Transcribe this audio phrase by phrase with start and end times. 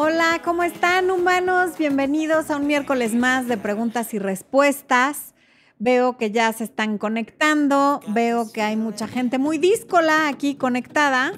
[0.00, 1.76] Hola, ¿cómo están humanos?
[1.76, 5.34] Bienvenidos a un miércoles más de preguntas y respuestas.
[5.80, 11.32] Veo que ya se están conectando, veo que hay mucha gente muy díscola aquí conectada,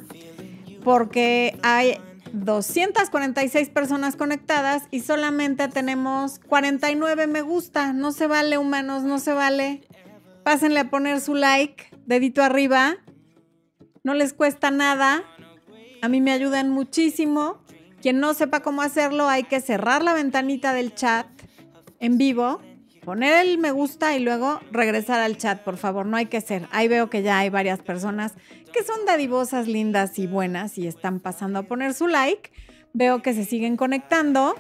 [0.85, 2.03] porque hay
[2.35, 7.95] 246 personas conectadas y solamente tenemos 49 me gusta.
[7.95, 9.89] No se vale, humanos, no se vale.
[10.45, 12.99] Pásenle a poner su like, dedito arriba.
[14.05, 15.25] No les cuesta nada.
[16.03, 17.60] A mí me ayudan muchísimo.
[18.01, 21.27] Quien no sepa cómo hacerlo, hay que cerrar la ventanita del chat
[21.99, 22.61] en vivo,
[23.05, 26.07] poner el me gusta y luego regresar al chat, por favor.
[26.07, 26.67] No hay que ser.
[26.71, 28.35] Ahí veo que ya hay varias personas
[28.73, 32.51] que son dadivosas, lindas y buenas y están pasando a poner su like.
[32.93, 34.55] Veo que se siguen conectando.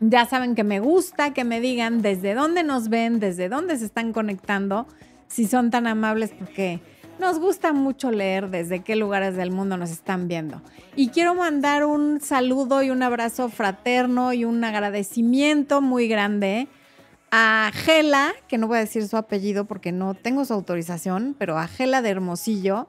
[0.00, 3.86] Ya saben que me gusta que me digan desde dónde nos ven, desde dónde se
[3.86, 4.86] están conectando,
[5.28, 6.80] si son tan amables porque
[7.18, 10.60] nos gusta mucho leer desde qué lugares del mundo nos están viendo.
[10.94, 16.68] Y quiero mandar un saludo y un abrazo fraterno y un agradecimiento muy grande
[17.30, 21.58] a Gela, que no voy a decir su apellido porque no tengo su autorización, pero
[21.58, 22.86] a Gela de Hermosillo.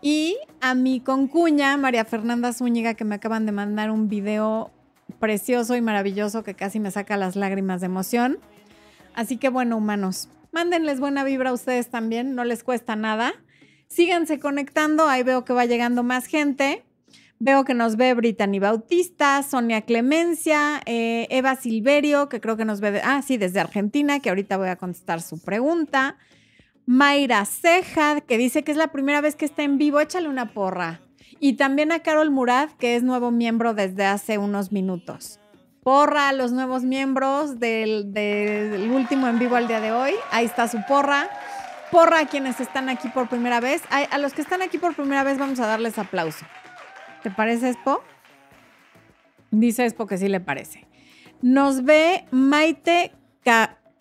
[0.00, 4.70] Y a mi concuña, María Fernanda Zúñiga, que me acaban de mandar un video
[5.18, 8.38] precioso y maravilloso que casi me saca las lágrimas de emoción.
[9.14, 13.32] Así que bueno, humanos, mándenles buena vibra a ustedes también, no les cuesta nada.
[13.94, 16.82] Síganse conectando, ahí veo que va llegando más gente.
[17.38, 22.80] Veo que nos ve Brittany Bautista, Sonia Clemencia, eh, Eva Silverio, que creo que nos
[22.80, 26.16] ve, ah, sí, desde Argentina, que ahorita voy a contestar su pregunta.
[26.86, 30.52] Mayra Ceja, que dice que es la primera vez que está en vivo, échale una
[30.52, 31.00] porra.
[31.38, 35.38] Y también a Carol Murad, que es nuevo miembro desde hace unos minutos.
[35.84, 40.14] Porra a los nuevos miembros del, del último en vivo al día de hoy.
[40.32, 41.30] Ahí está su porra
[41.94, 43.80] porra a quienes están aquí por primera vez.
[43.88, 46.44] A, los que están aquí por primera vez vamos a darles aplauso.
[47.22, 48.02] ¿Te parece, Expo?
[49.52, 50.88] Dice Expo que sí le parece.
[51.40, 53.12] Nos ve Maite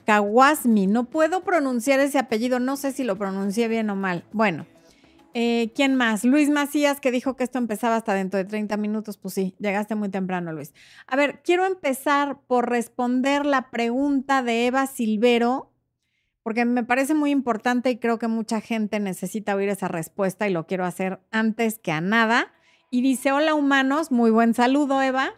[0.06, 0.88] Kawasmi.
[0.88, 4.26] No puedo pronunciar ese apellido, no sé si lo pronuncié bien o mal.
[4.32, 4.66] Bueno,
[5.36, 6.24] eh, ¿quién más?
[6.24, 9.18] Luis Macías, que dijo que esto empezaba hasta dentro de 30 minutos.
[9.18, 10.74] Pues sí, llegaste muy temprano, Luis.
[11.06, 15.73] A ver, quiero empezar por responder la pregunta de Eva Silvero
[16.44, 20.52] porque me parece muy importante y creo que mucha gente necesita oír esa respuesta y
[20.52, 22.54] lo quiero hacer antes que a nada.
[22.90, 25.32] Y dice, hola humanos, muy buen saludo Eva.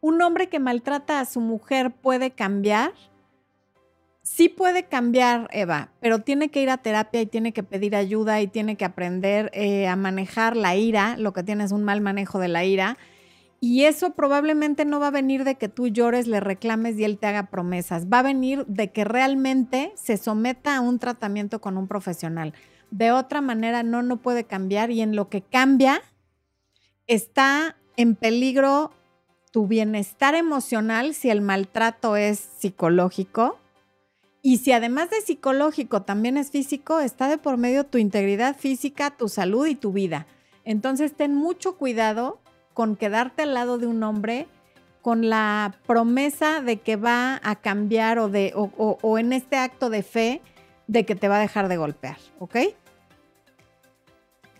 [0.00, 2.92] ¿Un hombre que maltrata a su mujer puede cambiar?
[4.22, 8.40] Sí puede cambiar, Eva, pero tiene que ir a terapia y tiene que pedir ayuda
[8.40, 12.00] y tiene que aprender eh, a manejar la ira, lo que tiene es un mal
[12.00, 12.98] manejo de la ira
[13.60, 17.18] y eso probablemente no va a venir de que tú llores, le reclames y él
[17.18, 18.06] te haga promesas.
[18.06, 22.54] Va a venir de que realmente se someta a un tratamiento con un profesional.
[22.92, 26.02] De otra manera no, no puede cambiar y en lo que cambia
[27.08, 28.92] está en peligro
[29.50, 33.58] tu bienestar emocional si el maltrato es psicológico.
[34.40, 39.16] Y si además de psicológico también es físico, está de por medio tu integridad física,
[39.16, 40.28] tu salud y tu vida.
[40.64, 42.40] Entonces ten mucho cuidado
[42.78, 44.46] con quedarte al lado de un hombre
[45.02, 50.04] con la promesa de que va a cambiar o, de, o, en este acto de
[50.04, 50.42] fe
[50.86, 52.56] de que te va a dejar de golpear, ¿ok?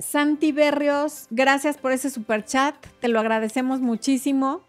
[0.00, 4.62] Santi Berrios, gracias por ese super chat, te lo agradecemos muchísimo.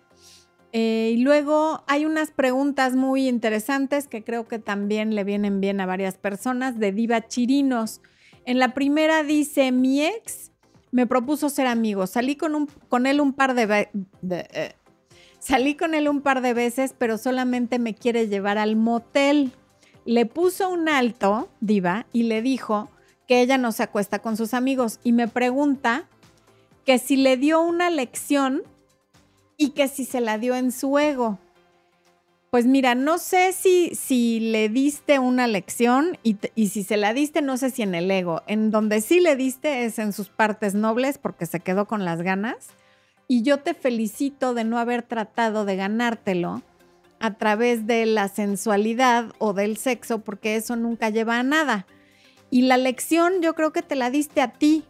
[0.72, 5.82] Eh, y luego hay unas preguntas muy interesantes que creo que también le vienen bien
[5.82, 8.02] a varias personas de Diva Chirinos.
[8.46, 10.52] En la primera dice, mi ex
[10.92, 12.08] me propuso ser amigo.
[12.08, 13.90] Salí con, un, con él un par de,
[14.24, 14.74] eh,
[15.40, 19.52] salí con él un par de veces, pero solamente me quiere llevar al motel.
[20.06, 22.90] Le puso un alto, diva, y le dijo
[23.28, 26.08] que ella no se acuesta con sus amigos y me pregunta
[26.86, 28.64] que si le dio una lección
[29.56, 31.38] y que si se la dio en su ego.
[32.52, 37.14] Pues mira, no sé si, si le diste una lección y, y, si se la
[37.14, 38.42] diste, no sé si en el ego.
[38.48, 42.24] En donde sí le diste es en sus partes nobles porque se quedó con las
[42.24, 42.70] ganas.
[43.28, 46.64] Y yo te felicito de no haber tratado de ganártelo
[47.20, 51.86] a través de la sensualidad o del sexo porque eso nunca lleva a nada.
[52.50, 54.84] Y la lección yo creo que te la diste a ti,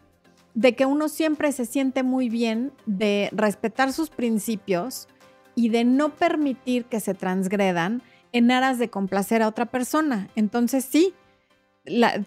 [0.54, 5.08] de que uno siempre se siente muy bien de respetar sus principios
[5.56, 8.02] y de no permitir que se transgredan
[8.32, 10.30] en aras de complacer a otra persona.
[10.36, 11.14] Entonces sí,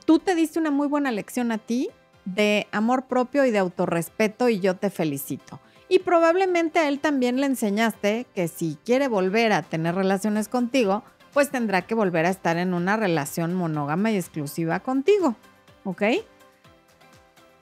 [0.04, 1.88] tú te diste una muy buena lección a ti
[2.24, 5.60] de amor propio y de autorrespeto y yo te felicito.
[5.88, 11.04] Y probablemente a él también le enseñaste que si quiere volver a tener relaciones contigo,
[11.32, 15.36] pues tendrá que volver a estar en una relación monógama y exclusiva contigo.
[15.84, 16.02] ¿Ok?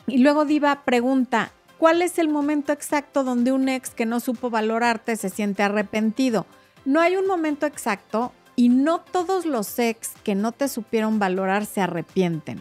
[0.06, 4.50] Y luego Diva pregunta, ¿Cuál es el momento exacto donde un ex que no supo
[4.50, 6.44] valorarte se siente arrepentido?
[6.84, 11.64] No hay un momento exacto y no todos los ex que no te supieron valorar
[11.64, 12.60] se arrepienten.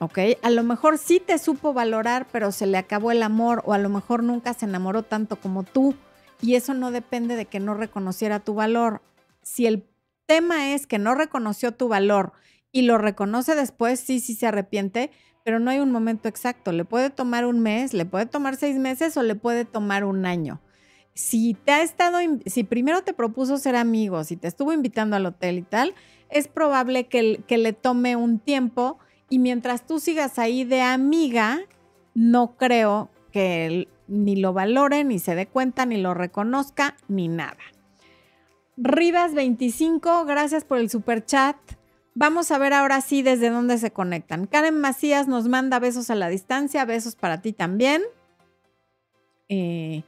[0.00, 0.18] ¿Ok?
[0.42, 3.78] A lo mejor sí te supo valorar, pero se le acabó el amor o a
[3.78, 5.94] lo mejor nunca se enamoró tanto como tú
[6.42, 9.00] y eso no depende de que no reconociera tu valor.
[9.40, 9.88] Si el
[10.26, 12.34] tema es que no reconoció tu valor
[12.70, 15.10] y lo reconoce después, sí, sí se arrepiente,
[15.46, 16.72] pero no hay un momento exacto.
[16.72, 20.26] Le puede tomar un mes, le puede tomar seis meses o le puede tomar un
[20.26, 20.60] año.
[21.14, 25.24] Si te ha estado, si primero te propuso ser amigo, si te estuvo invitando al
[25.24, 25.94] hotel y tal,
[26.30, 28.98] es probable que, que le tome un tiempo
[29.30, 31.60] y mientras tú sigas ahí de amiga,
[32.12, 37.28] no creo que él ni lo valore, ni se dé cuenta, ni lo reconozca, ni
[37.28, 37.62] nada.
[38.76, 41.56] Rivas 25, gracias por el super chat.
[42.18, 44.46] Vamos a ver ahora sí desde dónde se conectan.
[44.46, 48.02] Karen Macías nos manda besos a la distancia, besos para ti también.
[49.50, 50.02] Eh,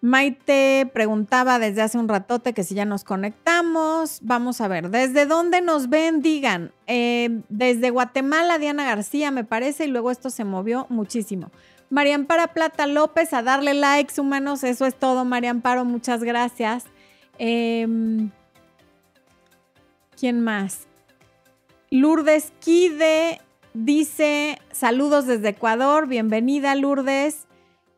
[0.00, 4.20] Maite preguntaba desde hace un ratote que si ya nos conectamos.
[4.22, 6.22] Vamos a ver, ¿desde dónde nos ven?
[6.22, 11.50] Digan, eh, desde Guatemala, Diana García, me parece, y luego esto se movió muchísimo.
[11.90, 16.84] María Amparo Plata López, a darle likes, humanos, eso es todo, María Amparo, muchas gracias.
[17.38, 18.30] Em,
[20.16, 20.86] ¿Quién más?
[21.92, 23.38] Lourdes Kide
[23.74, 27.46] dice, saludos desde Ecuador, bienvenida Lourdes.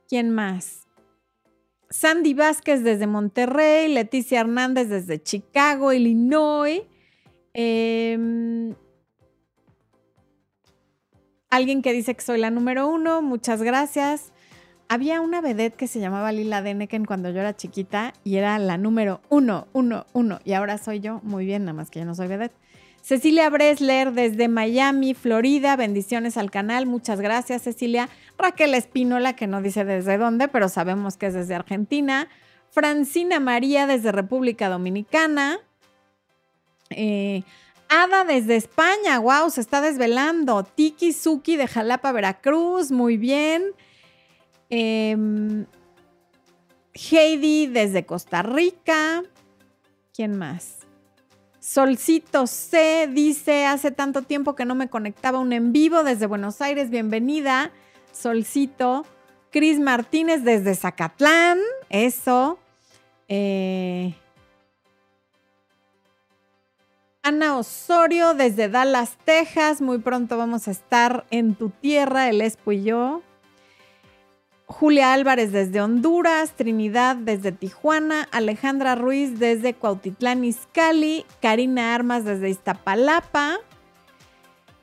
[0.09, 0.89] ¿Quién más?
[1.91, 6.83] Sandy Vázquez desde Monterrey, Leticia Hernández desde Chicago, Illinois.
[7.53, 8.75] Em,
[11.49, 14.33] alguien que dice que soy la número uno, muchas gracias.
[14.89, 18.77] Había una vedette que se llamaba Lila Deneken cuando yo era chiquita y era la
[18.77, 20.41] número uno, uno, uno.
[20.45, 22.57] Y ahora soy yo, muy bien, nada más que yo no soy vedette.
[23.05, 25.77] Cecilia Bresler desde Miami, Florida.
[25.77, 26.87] Bendiciones al canal.
[26.87, 28.09] Muchas gracias, Cecilia.
[28.39, 32.31] Raquel Espínola, que no dice desde dónde, pero sabemos que es desde Argentina.
[32.71, 35.59] Francina María desde República Dominicana.
[36.89, 37.43] Eh,
[37.91, 40.65] Ada desde España, wow, se está desvelando.
[40.65, 43.65] Tiki Suki de Jalapa, Veracruz, muy bien.
[44.71, 45.67] Em,
[46.95, 49.23] Heidi desde Costa Rica.
[50.15, 50.84] ¿Quién más?
[51.65, 56.61] Solcito C dice, hace tanto tiempo que no me conectaba un en vivo desde Buenos
[56.61, 57.71] Aires, bienvenida.
[58.13, 59.07] Solcito.
[59.51, 61.59] Cris Martínez desde Zacatlán,
[61.89, 62.59] eso.
[63.29, 64.15] Eh,
[67.23, 72.73] Ana Osorio desde Dallas, Texas, muy pronto vamos a estar en tu tierra, el Espo
[72.73, 73.23] y yo.
[74.67, 82.49] Julia Álvarez desde Honduras, Trinidad desde Tijuana, Alejandra Ruiz desde Cuautitlán Izcalli, Karina Armas desde
[82.49, 83.59] Iztapalapa,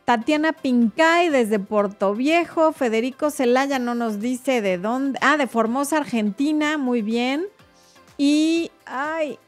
[0.06, 5.98] Tatiana Pincay desde Puerto Viejo, Federico Celaya no nos dice de dónde, ah, de Formosa,
[5.98, 7.45] Argentina, muy bien.
[8.18, 9.39] Y, ay,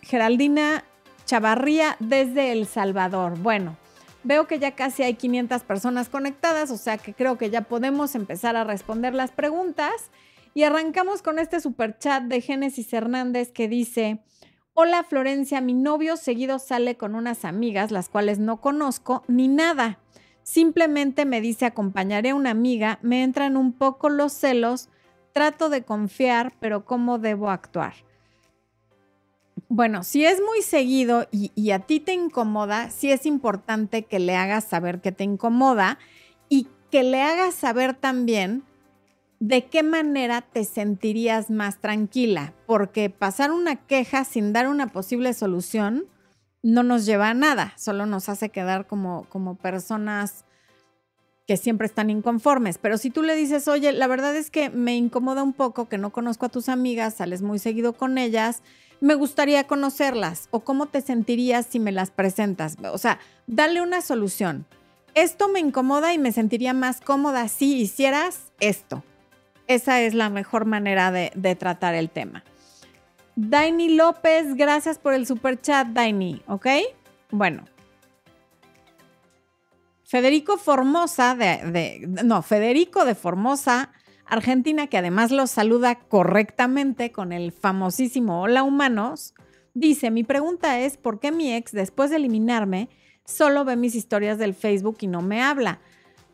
[0.00, 0.84] Geraldina
[1.26, 3.38] Chavarría desde El Salvador.
[3.38, 3.76] Bueno,
[4.24, 8.14] Veo que ya casi hay 500 personas conectadas, o sea que creo que ya podemos
[8.14, 9.92] empezar a responder las preguntas.
[10.54, 14.20] Y arrancamos con este super chat de Génesis Hernández que dice,
[14.72, 19.98] hola Florencia, mi novio seguido sale con unas amigas, las cuales no conozco ni nada.
[20.42, 24.88] Simplemente me dice acompañaré a una amiga, me entran un poco los celos,
[25.32, 27.94] trato de confiar, pero ¿cómo debo actuar?
[29.74, 34.36] Bueno, si es muy seguido y, a ti te incomoda, sí es importante que le
[34.36, 35.98] hagas saber que te incomoda
[36.48, 38.62] y que le hagas saber también
[39.40, 45.34] de qué manera te sentirías más tranquila, porque pasar una queja sin dar una posible
[45.34, 46.04] solución
[46.62, 50.44] no nos lleva a nada, solo nos hace quedar como, como personas
[51.48, 52.78] que siempre están inconformes.
[52.78, 55.98] Pero si tú le dices, oye, la verdad es que me incomoda un poco que
[55.98, 58.62] no conozco a tus amigas, sales muy seguido con ellas,
[59.04, 62.78] me gustaría conocerlas o cómo te sentirías si me las presentas.
[62.90, 64.64] O sea, dale una solución.
[65.12, 69.04] Esto me incomoda y me sentiría más cómoda si hicieras esto.
[69.66, 72.44] Esa es la mejor manera de, tratar el tema.
[73.36, 76.66] Daini López, gracias por el super chat, Daini, ¿ok?
[77.30, 77.66] Bueno.
[80.04, 83.90] Federico Formosa, de, no, Federico de Formosa
[84.26, 89.34] Argentina, que además los saluda correctamente con el famosísimo Hola Humanos,
[89.74, 92.88] dice, mi pregunta es, ¿por qué mi ex, después de eliminarme,
[93.24, 95.80] solo ve mis historias del Facebook y no me habla?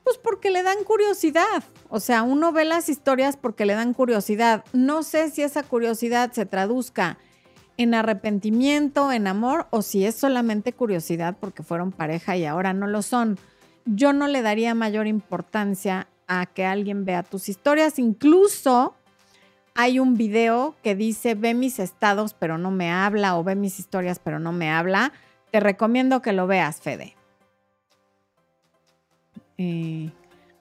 [0.04, 1.62] Pues porque le dan curiosidad.
[1.88, 4.64] O sea, uno ve las historias porque le dan curiosidad.
[4.72, 7.18] No sé si esa curiosidad se traduzca
[7.76, 12.86] en arrepentimiento, en amor, o si es solamente curiosidad porque fueron pareja y ahora no
[12.86, 13.38] lo son.
[13.84, 17.98] Yo no le daría mayor importancia a que alguien vea tus historias.
[17.98, 18.94] Incluso
[19.74, 23.80] hay un video que dice ve mis estados pero no me habla o ve mis
[23.80, 25.12] historias pero no me habla.
[25.50, 27.16] Te recomiendo que lo veas, Fede.
[29.58, 30.12] Eh,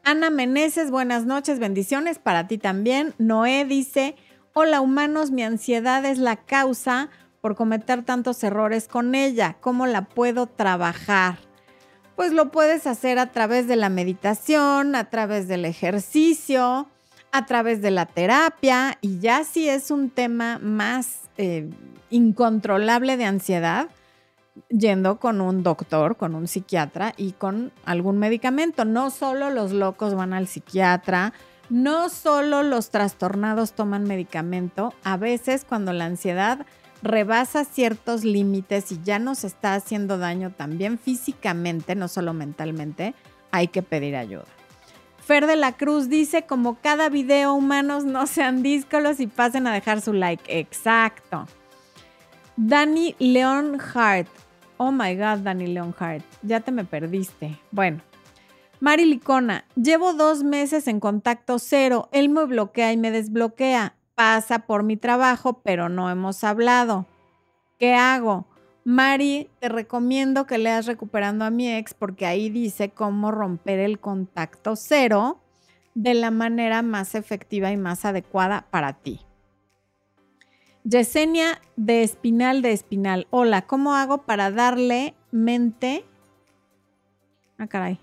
[0.04, 3.14] Ana Meneses, buenas noches, bendiciones para ti también.
[3.20, 4.16] Noé dice,
[4.54, 7.10] hola humanos, mi ansiedad es la causa
[7.42, 9.58] por cometer tantos errores con ella.
[9.62, 11.49] ¿Cómo la puedo trabajar?
[12.20, 16.90] Pues lo puedes hacer a través de la meditación, a través del ejercicio,
[17.32, 21.70] a través de la terapia y ya si es un tema más eh,
[22.10, 23.88] incontrolable de ansiedad,
[24.68, 28.84] yendo con un doctor, con un psiquiatra y con algún medicamento.
[28.84, 31.32] No solo los locos van al psiquiatra,
[31.70, 36.66] no solo los trastornados toman medicamento, a veces cuando la ansiedad
[37.01, 43.13] rebasa ciertos límites y ya nos está haciendo daño también físicamente, no solo mentalmente,
[43.51, 44.46] hay que pedir ayuda.
[45.29, 49.74] Fer de la Cruz dice, como cada video humanos no sean díscolos y pasen a
[49.74, 50.60] dejar su like.
[50.60, 51.46] Exacto.
[52.58, 54.27] Dani Leon Hart.
[54.77, 56.25] Oh my God, Dani Leon Hart.
[56.41, 57.60] Ya te me perdiste.
[57.72, 58.01] Bueno.
[58.79, 62.10] Mari Licona, llevo dos meses en contacto cero.
[62.12, 63.94] Él me bloquea y me desbloquea.
[64.20, 67.06] Pasa por mi trabajo, pero no hemos hablado.
[67.78, 68.48] ¿Qué hago?
[68.84, 73.98] Mari, te recomiendo que leas Recuperando a mi ex porque ahí dice cómo romper el
[74.02, 75.40] contacto cero
[75.96, 79.22] de la manera más efectiva y más adecuada para ti.
[80.84, 83.26] Yesenia de Espinal de Espinal.
[83.30, 86.04] Hola, ¿cómo hago para darle mente?
[87.58, 88.02] Ah, caray.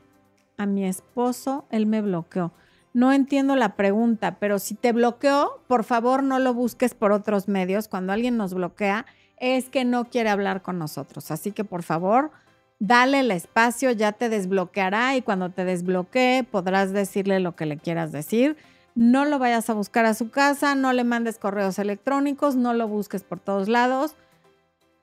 [0.56, 2.52] A mi esposo, él me bloqueó.
[2.96, 7.46] No entiendo la pregunta, pero si te bloqueó, por favor no lo busques por otros
[7.46, 7.88] medios.
[7.88, 9.04] Cuando alguien nos bloquea,
[9.36, 11.30] es que no quiere hablar con nosotros.
[11.30, 12.30] Así que por favor,
[12.78, 17.76] dale el espacio, ya te desbloqueará y cuando te desbloquee podrás decirle lo que le
[17.76, 18.56] quieras decir.
[18.94, 22.88] No lo vayas a buscar a su casa, no le mandes correos electrónicos, no lo
[22.88, 24.16] busques por todos lados.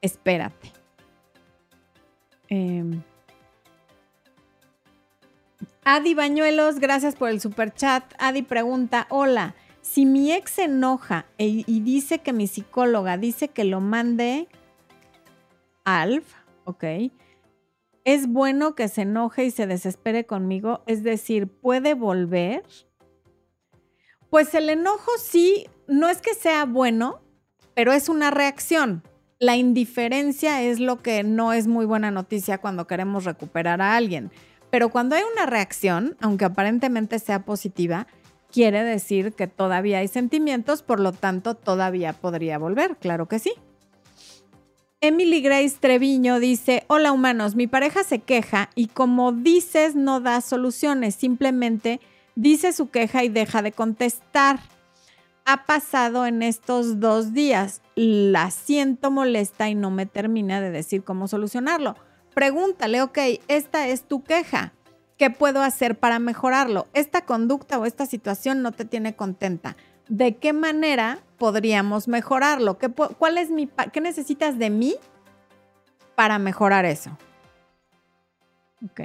[0.02, 0.74] Espérate.
[2.50, 3.04] Em,
[5.86, 8.06] Adi Bañuelos, gracias por el super chat.
[8.18, 13.50] Adi pregunta, hola, si mi ex se enoja e, y dice que mi psicóloga dice
[13.50, 14.48] que lo mande
[15.84, 16.24] Alf,
[16.64, 16.86] ok,
[18.06, 22.64] es bueno que se enoje y se desespere conmigo, es decir, puede volver.
[24.30, 27.22] Pues el enojo sí, no es que sea bueno,
[27.76, 29.04] pero es una reacción.
[29.38, 34.32] La indiferencia es lo que no es muy buena noticia cuando queremos recuperar a alguien.
[34.74, 38.08] Pero cuando hay una reacción, aunque aparentemente sea positiva,
[38.52, 43.54] quiere decir que todavía hay sentimientos, por lo tanto todavía podría volver, claro que sí.
[45.00, 50.42] Emily Grace Treviño dice, hola humanos, mi pareja se queja y como dices no da
[50.42, 52.00] soluciones, simplemente
[52.34, 54.60] dice su queja y deja de contestar.
[55.46, 61.04] Ha pasado en estos dos días, la siento molesta y no me termina de decir
[61.04, 61.96] cómo solucionarlo.
[62.34, 64.74] Pregúntale, ok, esta es tu queja.
[65.18, 66.88] ¿Qué puedo hacer para mejorarlo?
[66.94, 69.78] Esta conducta o esta situación no te tiene contenta.
[70.10, 72.78] ¿De qué manera podríamos mejorarlo?
[72.78, 74.96] ¿Qué, cuál es mi, ¿Qué necesitas de mí
[76.16, 77.18] para mejorar eso?
[78.84, 79.02] Ok.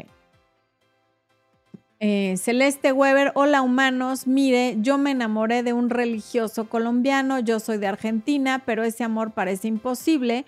[2.01, 7.79] Eh, Celeste Weber, hola humanos, mire, yo me enamoré de un religioso colombiano, yo soy
[7.79, 10.47] de Argentina, pero ese amor parece imposible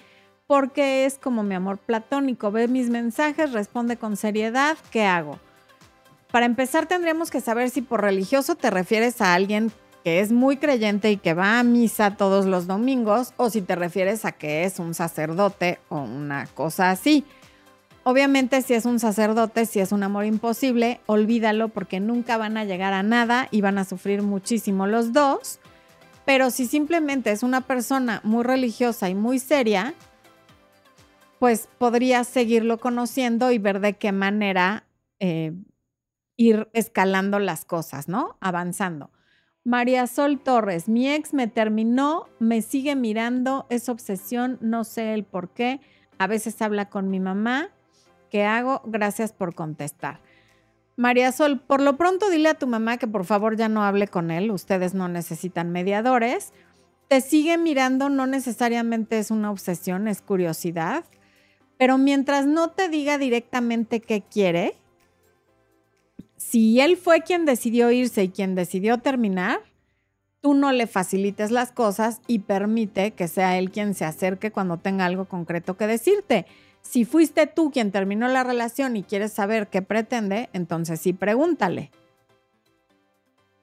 [0.50, 5.38] porque es como mi amor platónico, ve mis mensajes, responde con seriedad, ¿qué hago?
[6.32, 9.70] Para empezar, tendríamos que saber si por religioso te refieres a alguien
[10.02, 13.76] que es muy creyente y que va a misa todos los domingos, o si te
[13.76, 17.24] refieres a que es un sacerdote o una cosa así.
[18.02, 22.64] Obviamente, si es un sacerdote, si es un amor imposible, olvídalo porque nunca van a
[22.64, 25.60] llegar a nada y van a sufrir muchísimo los dos.
[26.24, 29.94] Pero si simplemente es una persona muy religiosa y muy seria,
[31.40, 34.84] pues podrías seguirlo conociendo y ver de qué manera
[35.20, 35.54] eh,
[36.36, 38.36] ir escalando las cosas, ¿no?
[38.40, 39.10] Avanzando.
[39.64, 45.24] María Sol Torres, mi ex me terminó, me sigue mirando, es obsesión, no sé el
[45.24, 45.80] por qué.
[46.18, 47.70] A veces habla con mi mamá.
[48.30, 48.82] ¿Qué hago?
[48.84, 50.20] Gracias por contestar.
[50.96, 54.08] María Sol, por lo pronto dile a tu mamá que por favor ya no hable
[54.08, 56.52] con él, ustedes no necesitan mediadores.
[57.08, 61.04] Te sigue mirando, no necesariamente es una obsesión, es curiosidad,
[61.80, 64.74] pero mientras no te diga directamente qué quiere,
[66.36, 69.60] si él fue quien decidió irse y quien decidió terminar,
[70.42, 74.76] tú no le facilites las cosas y permite que sea él quien se acerque cuando
[74.76, 76.44] tenga algo concreto que decirte.
[76.82, 81.90] Si fuiste tú quien terminó la relación y quieres saber qué pretende, entonces sí pregúntale.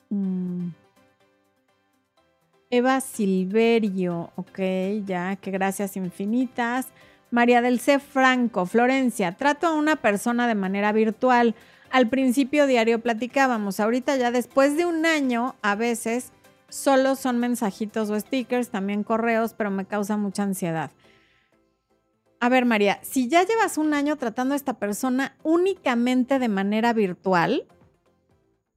[0.10, 0.70] Mm.
[2.72, 4.60] Eva Silverio, ok,
[5.06, 6.88] ya, que gracias infinitas.
[7.32, 8.00] María del C.
[8.00, 11.56] Franco, Florencia, trato a una persona de manera virtual.
[11.92, 16.32] Al principio diario platicábamos, ahorita ya después de un año, a veces
[16.70, 20.92] solo son mensajitos o stickers, también correos, pero me causa mucha ansiedad.
[22.40, 26.94] A ver, María, si ya llevas un año tratando a esta persona únicamente de manera
[26.94, 27.66] virtual,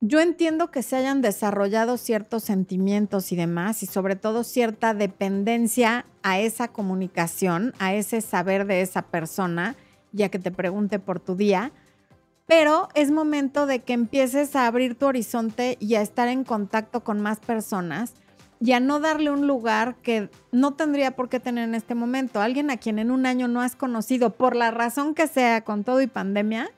[0.00, 6.06] yo entiendo que se hayan desarrollado ciertos sentimientos y demás, y sobre todo cierta dependencia
[6.22, 9.76] a esa comunicación, a ese saber de esa persona,
[10.12, 11.72] ya que te pregunte por tu día,
[12.46, 17.04] pero es momento de que empieces a abrir tu horizonte y a estar en contacto
[17.04, 18.14] con más personas
[18.58, 22.40] y a no darle un lugar que no tendría por qué tener en este momento.
[22.40, 25.84] Alguien a quien en un año no has conocido, por la razón que sea, con
[25.84, 26.70] todo y pandemia,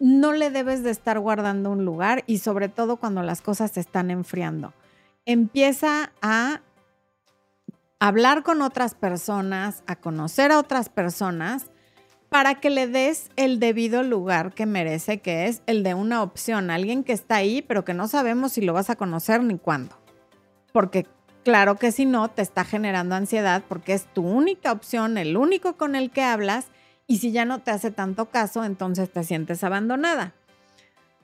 [0.00, 3.80] no le debes de estar guardando un lugar y sobre todo cuando las cosas se
[3.80, 4.72] están enfriando.
[5.26, 6.62] Empieza a
[8.00, 11.66] hablar con otras personas, a conocer a otras personas
[12.30, 16.70] para que le des el debido lugar que merece, que es el de una opción,
[16.70, 19.96] alguien que está ahí, pero que no sabemos si lo vas a conocer ni cuándo.
[20.72, 21.06] Porque
[21.44, 25.76] claro que si no, te está generando ansiedad porque es tu única opción, el único
[25.76, 26.68] con el que hablas
[27.10, 30.32] y si ya no te hace tanto caso, entonces te sientes abandonada.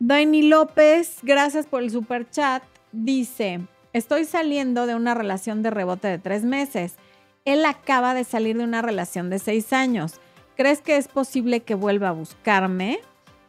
[0.01, 2.65] Dani López, gracias por el super chat.
[2.91, 3.61] Dice,
[3.93, 6.97] estoy saliendo de una relación de rebote de tres meses.
[7.45, 10.15] Él acaba de salir de una relación de seis años.
[10.57, 12.99] ¿Crees que es posible que vuelva a buscarme?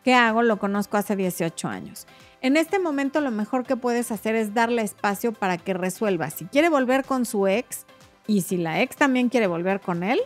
[0.03, 0.43] ¿Qué hago?
[0.43, 2.05] Lo conozco hace 18 años.
[2.41, 6.45] En este momento lo mejor que puedes hacer es darle espacio para que resuelva si
[6.45, 7.87] quiere volver con su ex
[8.27, 10.19] y si la ex también quiere volver con él,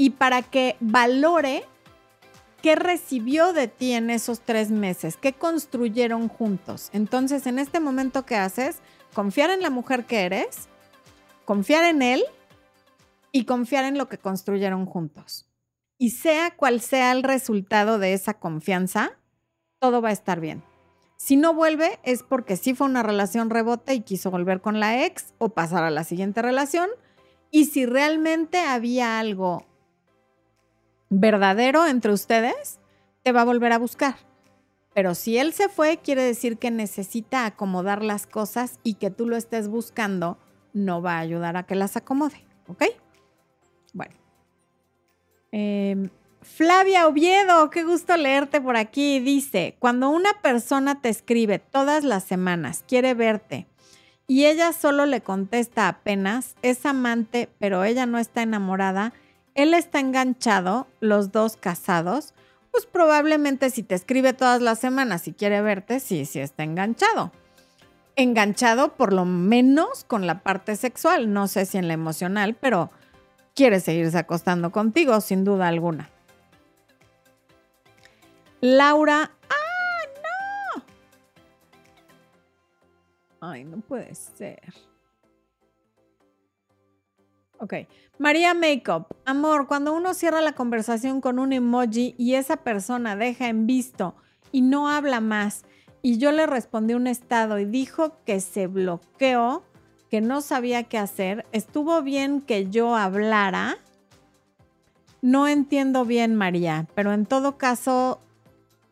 [0.00, 1.66] y para que valore
[2.62, 6.88] qué recibió de ti en esos tres meses, qué construyeron juntos.
[6.94, 8.78] Entonces, en este momento, ¿qué haces?
[9.12, 10.70] Confiar en la mujer que eres,
[11.44, 12.24] confiar en él
[13.30, 15.50] y confiar en lo que construyeron juntos.
[15.98, 19.18] Y sea cual sea el resultado de esa confianza,
[19.80, 20.62] todo va a estar bien.
[21.18, 25.04] Si no vuelve es porque sí fue una relación rebote y quiso volver con la
[25.04, 26.88] ex o pasar a la siguiente relación.
[27.50, 29.66] Y si realmente había algo
[31.10, 32.80] verdadero entre ustedes,
[33.22, 34.16] te va a volver a buscar.
[34.94, 39.28] Pero si él se fue, quiere decir que necesita acomodar las cosas y que tú
[39.28, 40.38] lo estés buscando
[40.72, 42.44] no va a ayudar a que las acomode.
[42.66, 42.84] ¿Ok?
[43.92, 44.14] Bueno.
[45.52, 46.10] Em,
[46.42, 49.20] Flavia Oviedo, qué gusto leerte por aquí.
[49.20, 53.66] Dice, cuando una persona te escribe todas las semanas, quiere verte
[54.30, 59.12] y ella solo le contesta apenas, es amante, pero ella no está enamorada,
[59.54, 62.34] él está enganchado, los dos casados,
[62.70, 67.32] pues probablemente si te escribe todas las semanas y quiere verte, sí, sí está enganchado.
[68.16, 72.90] Enganchado por lo menos con la parte sexual, no sé si en la emocional, pero
[73.54, 76.10] quiere seguirse acostando contigo, sin duda alguna.
[78.60, 80.06] Laura, ¡ah,
[80.76, 80.84] no!
[83.40, 84.89] Ay, no puede ser.
[87.60, 87.74] Ok.
[88.18, 89.06] María Makeup.
[89.26, 94.14] Amor, cuando uno cierra la conversación con un emoji y esa persona deja en visto
[94.50, 95.64] y no habla más,
[96.02, 99.62] y yo le respondí un estado y dijo que se bloqueó,
[100.10, 103.76] que no sabía qué hacer, estuvo bien que yo hablara.
[105.20, 108.20] No entiendo bien, María, pero en todo caso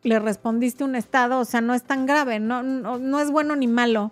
[0.03, 3.55] le respondiste un estado, o sea, no es tan grave, no, no, no es bueno
[3.55, 4.11] ni malo.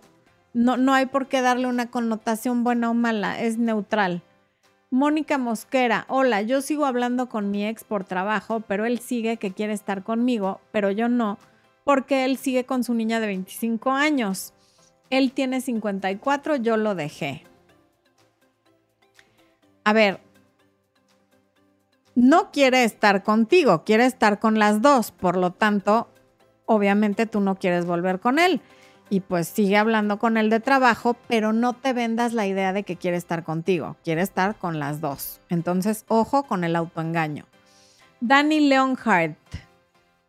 [0.53, 4.23] No, no hay por qué darle una connotación buena o mala, es neutral.
[4.89, 9.51] Mónica Mosquera, hola, yo sigo hablando con mi ex por trabajo, pero él sigue que
[9.51, 11.37] quiere estar conmigo, pero yo no,
[11.83, 14.53] porque él sigue con su niña de 25 años.
[15.09, 17.43] Él tiene 54, yo lo dejé.
[19.83, 20.21] A ver,
[22.15, 26.07] no quiere estar contigo, quiere estar con las dos, por lo tanto,
[26.65, 28.61] obviamente tú no quieres volver con él
[29.09, 32.83] y pues sigue hablando con él de trabajo, pero no te vendas la idea de
[32.83, 35.39] que quiere estar contigo, quiere estar con las dos.
[35.49, 37.45] Entonces, ojo con el autoengaño.
[38.19, 39.37] Danny Leonhardt.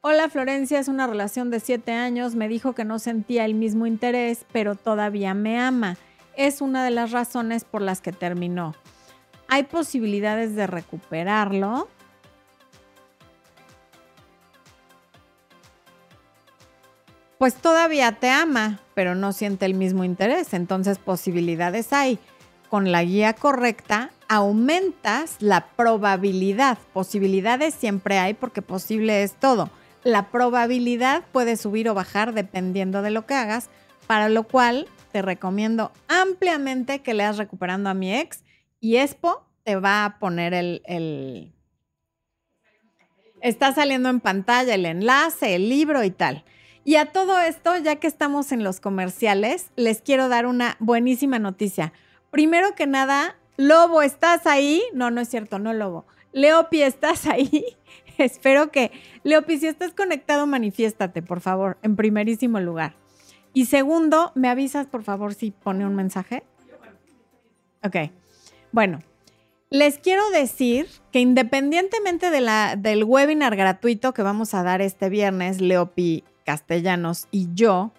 [0.00, 3.86] Hola Florencia, es una relación de siete años, me dijo que no sentía el mismo
[3.86, 5.96] interés, pero todavía me ama.
[6.36, 8.74] Es una de las razones por las que terminó.
[9.48, 11.88] ¿Hay posibilidades de recuperarlo?
[17.38, 20.52] Pues todavía te ama, pero no siente el mismo interés.
[20.54, 22.18] Entonces posibilidades hay.
[22.68, 26.78] Con la guía correcta aumentas la probabilidad.
[26.92, 29.70] Posibilidades siempre hay porque posible es todo.
[30.04, 33.70] La probabilidad puede subir o bajar dependiendo de lo que hagas
[34.06, 38.42] para lo cual te recomiendo ampliamente que leas Recuperando a mi ex
[38.80, 41.52] y Expo te va a poner el, el...
[43.40, 46.44] Está saliendo en pantalla el enlace, el libro y tal.
[46.84, 51.38] Y a todo esto, ya que estamos en los comerciales, les quiero dar una buenísima
[51.38, 51.92] noticia.
[52.30, 54.82] Primero que nada, Lobo, ¿estás ahí?
[54.92, 56.06] No, no es cierto, no Lobo.
[56.32, 57.76] Leopi, ¿estás ahí?
[58.18, 58.92] Espero que,
[59.24, 62.94] Leopi, si estás conectado, manifiéstate, por favor, en primerísimo lugar.
[63.52, 66.44] Y segundo, ¿me avisas, por favor, si pone un mensaje?
[67.84, 68.12] Ok.
[68.72, 68.98] Bueno,
[69.70, 75.08] les quiero decir que independientemente de la, del webinar gratuito que vamos a dar este
[75.08, 77.92] viernes, Leopi Castellanos y yo,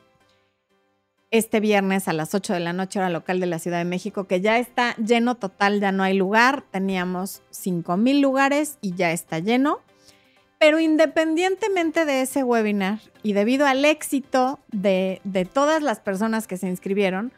[1.30, 4.24] este viernes a las 8 de la noche hora local de la Ciudad de México,
[4.24, 6.64] que ya está lleno total, ya no hay lugar.
[6.72, 9.82] Teníamos 5 mil lugares y ya está lleno.
[10.58, 16.58] Pero independientemente de ese webinar y debido al éxito de, de todas las personas que
[16.58, 17.32] se inscribieron,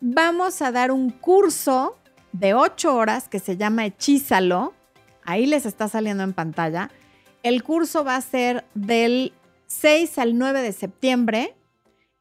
[0.00, 1.98] vamos a dar un curso
[2.30, 4.74] de 8 horas que se llama Hechízalo.
[5.24, 6.88] Ahí les está saliendo en pantalla.
[7.42, 9.32] El curso va a ser del
[9.72, 11.56] 6 al 9 de septiembre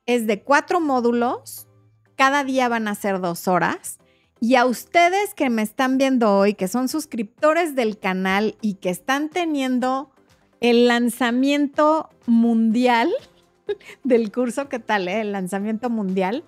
[0.05, 1.67] es de cuatro módulos,
[2.15, 3.99] cada día van a ser dos horas.
[4.39, 8.89] Y a ustedes que me están viendo hoy, que son suscriptores del canal y que
[8.89, 10.11] están teniendo
[10.61, 13.11] el lanzamiento mundial
[14.03, 15.07] del curso, ¿qué tal?
[15.07, 15.21] Eh?
[15.21, 16.43] El lanzamiento mundial,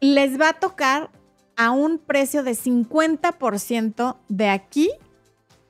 [0.00, 1.10] les va a tocar
[1.56, 4.90] a un precio de 50% de aquí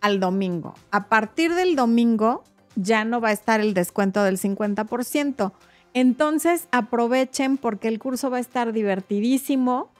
[0.00, 0.74] al domingo.
[0.90, 2.44] A partir del domingo
[2.76, 5.52] ya no va a estar el descuento del 50%.
[5.94, 9.90] Entonces aprovechen porque el curso va a estar divertidísimo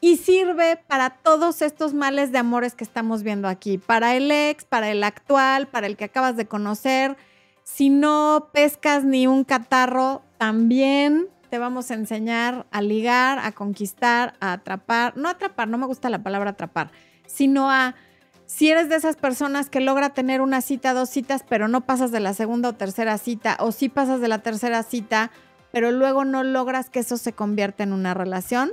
[0.00, 4.64] y sirve para todos estos males de amores que estamos viendo aquí, para el ex,
[4.64, 7.16] para el actual, para el que acabas de conocer.
[7.62, 14.34] Si no pescas ni un catarro, también te vamos a enseñar a ligar, a conquistar,
[14.40, 16.90] a atrapar, no atrapar, no me gusta la palabra atrapar,
[17.26, 17.94] sino a
[18.54, 22.12] si eres de esas personas que logra tener una cita, dos citas, pero no pasas
[22.12, 25.32] de la segunda o tercera cita, o sí pasas de la tercera cita,
[25.72, 28.70] pero luego no logras que eso se convierta en una relación,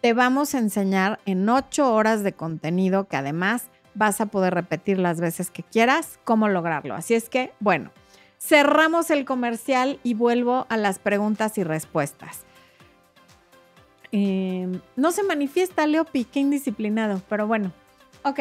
[0.00, 4.98] te vamos a enseñar en ocho horas de contenido que además vas a poder repetir
[4.98, 6.96] las veces que quieras cómo lograrlo.
[6.96, 7.92] Así es que, bueno,
[8.40, 12.40] cerramos el comercial y vuelvo a las preguntas y respuestas.
[14.10, 17.70] Em, no se manifiesta Leopi, qué indisciplinado, pero bueno,
[18.24, 18.40] ok.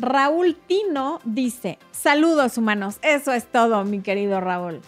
[0.00, 4.80] Raúl Tino dice, saludos humanos, eso es todo, mi querido Raúl.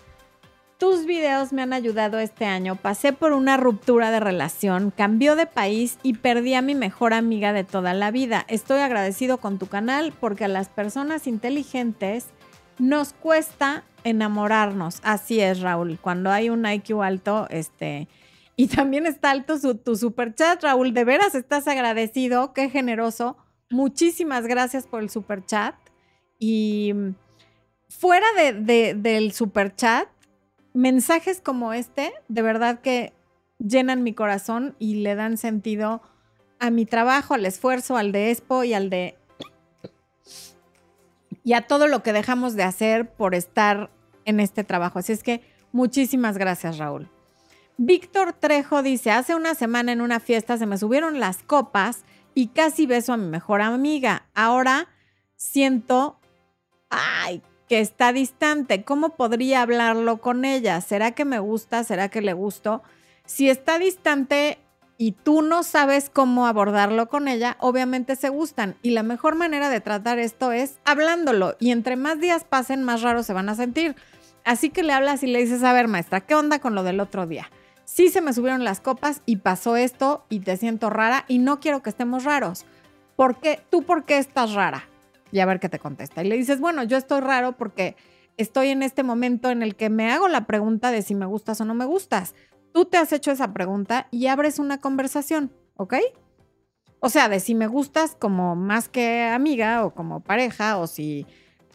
[0.79, 2.77] Tus videos me han ayudado este año.
[2.77, 7.53] Pasé por una ruptura de relación, cambió de país y perdí a mi mejor amiga
[7.53, 8.46] de toda la vida.
[8.48, 12.29] Estoy agradecido con tu canal porque a las personas inteligentes
[12.79, 15.01] nos cuesta enamorarnos.
[15.05, 15.98] Así es, Raúl.
[16.01, 18.09] Cuando hay un IQ alto, este...
[18.57, 20.94] Y también está alto tu super chat, Raúl.
[20.94, 22.53] De veras estás agradecido.
[22.55, 23.37] Qué generoso
[23.72, 25.74] Muchísimas gracias por el super chat.
[26.38, 26.92] Y
[27.88, 30.08] fuera de, del super chat,
[30.74, 33.14] mensajes como este, de verdad que
[33.58, 36.02] llenan mi corazón y le dan sentido
[36.58, 39.16] a mi trabajo, al esfuerzo, al de Expo y al de...
[41.42, 43.90] y a todo lo que dejamos de hacer por estar
[44.26, 44.98] en este trabajo.
[44.98, 45.40] Así es que
[45.72, 47.08] muchísimas gracias, Raúl.
[47.78, 52.04] Víctor Trejo dice, hace una semana en una fiesta se me subieron las copas
[52.35, 54.27] y casi beso a mi mejor amiga.
[54.35, 54.88] Ahora
[55.37, 56.18] siento,
[56.90, 58.85] ay, que está distante.
[58.85, 60.81] ¿Cómo podría hablarlo con ella?
[60.81, 61.85] ¿Será que me gusta?
[61.85, 62.83] ¿Será que le gusto?
[63.25, 64.59] Si está distante
[64.99, 68.77] y tú no sabes cómo abordarlo con ella, obviamente se gustan.
[68.83, 71.57] Y la mejor manera de tratar esto es hablándolo.
[71.59, 73.97] Y entre más días pasen, más raros se van a sentir.
[74.45, 77.01] Así que le hablas y le dices, a ver, maestra, ¿qué onda con lo del
[77.01, 77.51] otro día?
[77.92, 81.61] Sí se me subieron las copas y pasó esto y te siento rara y no
[81.61, 82.64] quiero que estemos raros.
[83.16, 83.61] ¿Por qué?
[83.68, 84.88] ¿Tú por qué estás rara?
[85.31, 86.24] Y a ver qué te contesta.
[86.24, 87.96] Y le dices, bueno, yo estoy raro porque
[88.38, 91.61] estoy en este momento en el que me hago la pregunta de si me gustas
[91.61, 92.35] o no me gustas.
[92.72, 95.96] Tú te has hecho esa pregunta y abres una conversación, ¿ok?
[97.00, 101.26] O sea, de si me gustas como más que amiga o como pareja o si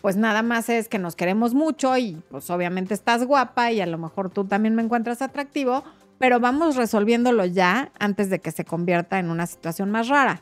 [0.02, 3.86] pues nada más es que nos queremos mucho y pues obviamente estás guapa y a
[3.86, 5.84] lo mejor tú también me encuentras atractivo,
[6.18, 10.42] pero vamos resolviéndolo ya antes de que se convierta en una situación más rara.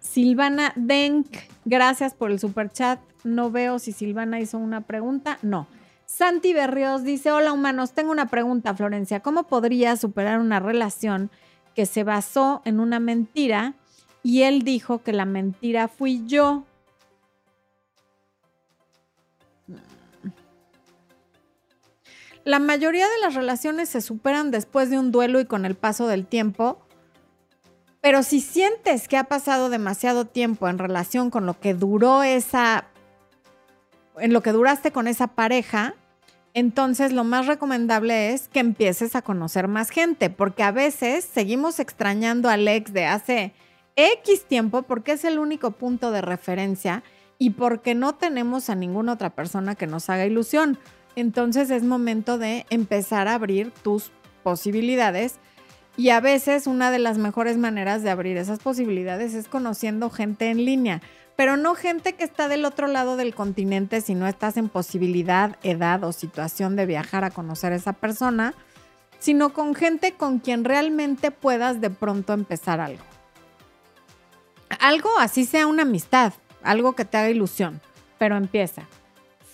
[0.00, 1.26] Silvana Denk,
[1.64, 3.00] gracias por el super chat.
[3.24, 5.38] No veo si Silvana hizo una pregunta.
[5.42, 5.66] No.
[6.06, 9.20] Santi Berrios dice: Hola humanos, tengo una pregunta, Florencia.
[9.20, 11.30] ¿Cómo podría superar una relación
[11.74, 13.74] que se basó en una mentira
[14.22, 16.64] y él dijo que la mentira fui yo?
[22.46, 26.06] La mayoría de las relaciones se superan después de un duelo y con el paso
[26.06, 26.80] del tiempo.
[28.00, 32.84] Pero si sientes que ha pasado demasiado tiempo en relación con lo que duró esa,
[34.18, 35.96] en lo que duraste con esa pareja,
[36.54, 41.80] entonces lo más recomendable es que empieces a conocer más gente, porque a veces seguimos
[41.80, 43.54] extrañando al ex de hace
[43.96, 47.02] X tiempo porque es el único punto de referencia
[47.38, 50.78] y porque no tenemos a ninguna otra persona que nos haga ilusión
[51.16, 54.12] entonces es momento de empezar a abrir tus
[54.44, 55.40] posibilidades.
[55.96, 60.50] Y a veces una de las mejores maneras de abrir esas posibilidades es conociendo gente
[60.50, 61.00] en línea,
[61.36, 65.56] pero no gente que está del otro lado del continente si no estás en posibilidad,
[65.62, 68.54] edad o situación de viajar a conocer a esa persona,
[69.18, 73.02] sino con gente con quien realmente puedas de pronto empezar algo.
[74.80, 77.80] Algo así sea una amistad, algo que te haga ilusión,
[78.18, 78.82] pero empieza.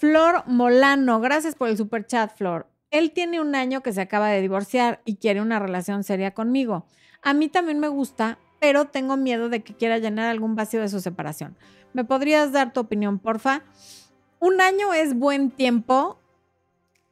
[0.03, 2.67] Flor Molano, gracias por el super chat, Flor.
[2.91, 6.87] Él tiene un año que se acaba de divorciar y quiere una relación seria conmigo.
[7.23, 10.89] A mí también me gusta, pero tengo miedo de que quiera llenar algún vacío de
[10.89, 11.57] su separación.
[11.93, 13.63] ¿Me podrías dar tu opinión, porfa?
[14.41, 16.19] Un año es buen tiempo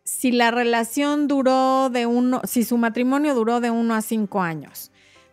[0.02, 4.89] si la relación duró de uno, si su matrimonio duró de uno a cinco años.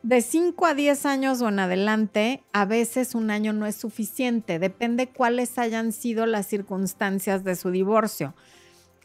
[0.07, 4.57] De 5 a 10 años o en adelante, a veces un año no es suficiente,
[4.57, 8.33] depende cuáles hayan sido las circunstancias de su divorcio.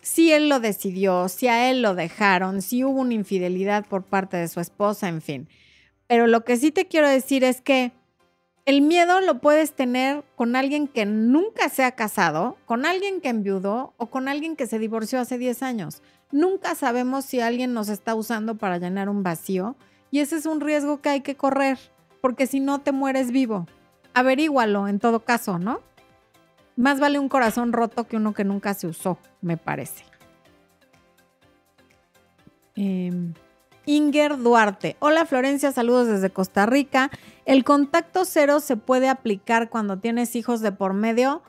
[0.01, 4.37] Si él lo decidió, si a él lo dejaron, si hubo una infidelidad por parte
[4.37, 5.49] de su esposa, en fin.
[6.07, 7.91] Pero lo que sí te quiero decir es que
[8.65, 13.31] el miedo lo puedes tener con alguien que nunca se ha casado, con alguien que
[13.31, 16.01] enviudó o con alguien que se divorció hace 10 años.
[16.31, 19.75] Nunca sabemos si alguien nos está usando para llenar un vacío
[20.13, 21.79] y ese es un riesgo que hay que correr,
[22.21, 23.67] porque si no te mueres vivo.
[24.13, 25.81] Averígualo en todo caso, ¿no?
[26.77, 30.05] Más vale un corazón roto que uno que nunca se usó, me parece.
[32.77, 33.33] Em,
[33.87, 34.97] Inger Duarte.
[34.99, 37.11] Hola Florencia, saludos desde Costa Rica.
[37.47, 41.43] ¿El contacto cero se puede aplicar cuando tienes hijos de por medio?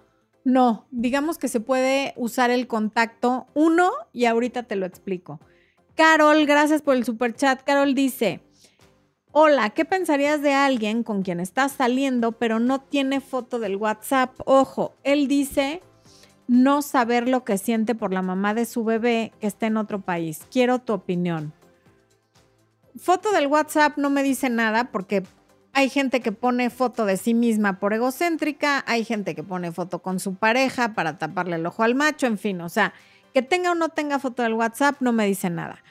[0.46, 5.42] No, digamos que se puede usar el contacto uno y ahorita te lo explico.
[5.96, 7.62] Carol, gracias por el super chat.
[7.64, 8.42] Carol dice,
[9.36, 14.40] Hola, ¿qué pensarías de alguien con quien estás saliendo pero no tiene foto del WhatsApp?
[14.46, 15.82] Ojo, él dice
[16.48, 20.02] no saber lo que siente por la mamá de su bebé que está en otro
[20.02, 20.42] país.
[20.52, 21.52] Quiero tu opinión.
[22.96, 25.24] Foto del WhatsApp no me dice nada porque
[25.74, 30.04] hay gente que pone foto de sí misma por egocéntrica, hay gente que pone foto
[30.04, 32.94] con su pareja para taparle el ojo al macho, en fin, o sea,
[33.34, 35.82] que tenga o no tenga foto del WhatsApp no me dice nada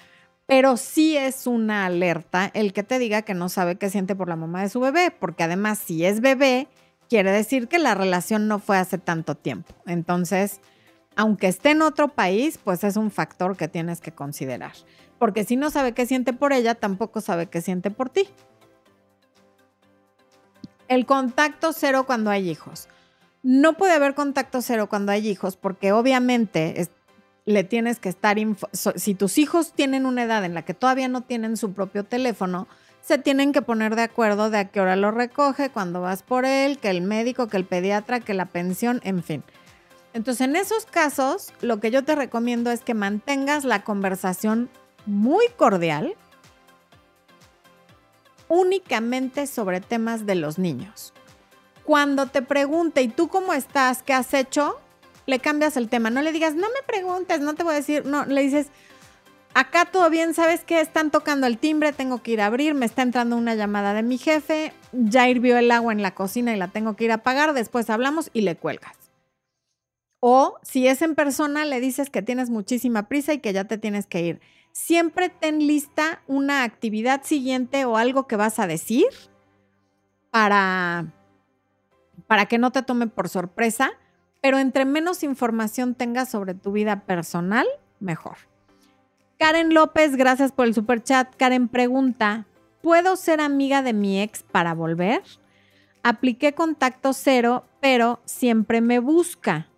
[0.53, 4.29] pero sí es una alerta el que te diga que no sabe qué siente por
[4.29, 6.69] la mamá de su bebé, porque además si es bebé,
[7.09, 9.73] quiere decir que la relación no fue hace tanto tiempo.
[9.87, 10.61] Entonces,
[11.17, 14.75] aunque esté en otro país, pues es un factor que tienes que considerar,
[15.19, 18.29] porque si no sabe qué siente por ella, tampoco sabe qué siente por ti.
[20.87, 22.91] El contacto cero cuando hay hijos.
[23.43, 26.79] No puede haber contacto cero cuando hay hijos porque obviamente
[27.45, 28.37] le tienes que estar,
[28.73, 32.69] si tus hijos tienen una edad en la que todavía no tienen su propio teléfono,
[33.01, 36.45] se tienen que poner de acuerdo de a qué hora lo recoge, cuando vas por
[36.45, 39.43] él, que el médico, que el pediatra, que la pensión, en fin.
[40.15, 44.71] Entonces, en esos casos, lo que yo te recomiendo es que mantengas la conversación
[45.05, 46.15] muy cordial,
[48.49, 51.13] únicamente sobre temas de los niños.
[51.85, 54.03] Cuando te pregunte, ¿y tú cómo estás?
[54.03, 54.79] ¿Qué has hecho?
[55.27, 56.11] Le cambias el tema.
[56.11, 58.69] No le digas, no me preguntes, no te voy a decir, no, le dices,
[59.55, 60.81] acá todo bien, ¿sabes qué?
[60.81, 64.03] Están tocando el timbre, tengo que ir a abrir, me está entrando una llamada de
[64.03, 67.17] mi jefe, ya hirvió el agua en la cocina y la tengo que ir a
[67.17, 68.97] apagar, después hablamos y le cuelgas.
[70.21, 73.77] O si es en persona, le dices que tienes muchísima prisa y que ya te
[73.77, 74.41] tienes que ir.
[74.71, 79.07] Siempre ten lista una actividad siguiente o algo que vas a decir
[80.31, 81.13] para,
[82.27, 83.93] para que no te tome por sorpresa
[84.43, 87.67] pero entre menos información tengas sobre tu vida personal,
[88.01, 88.37] mejor.
[89.39, 91.35] Karen López, gracias por el super chat.
[91.37, 92.47] Karen pregunta,
[92.83, 95.23] ¿puedo ser amiga de mi ex para volver?
[96.03, 99.69] Apliqué contacto cero, pero siempre me busca.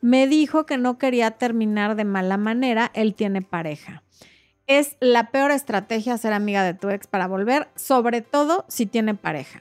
[0.00, 4.04] Me dijo que no quería terminar de mala manera, él tiene pareja.
[4.68, 9.14] Es la peor estrategia ser amiga de tu ex para volver, sobre todo si tiene
[9.14, 9.60] pareja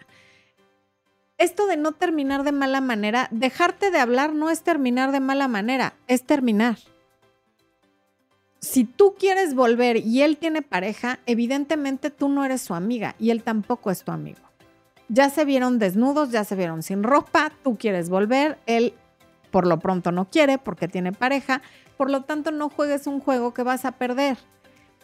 [1.38, 5.48] esto de no terminar de mala manera, dejarte de hablar no es terminar de mala
[5.48, 6.78] manera, es terminar.
[8.60, 13.32] Si tú quieres volver y él tiene pareja, evidentemente tú no eres su amiga y
[13.32, 14.40] él tampoco es tu amigo.
[15.10, 18.94] Ya se vieron desnudos, ya se vieron sin ropa, tú quieres volver, él
[19.52, 21.62] por lo pronto no quiere porque tiene pareja,
[21.98, 24.38] por lo tanto no juegues un juego que vas a perder.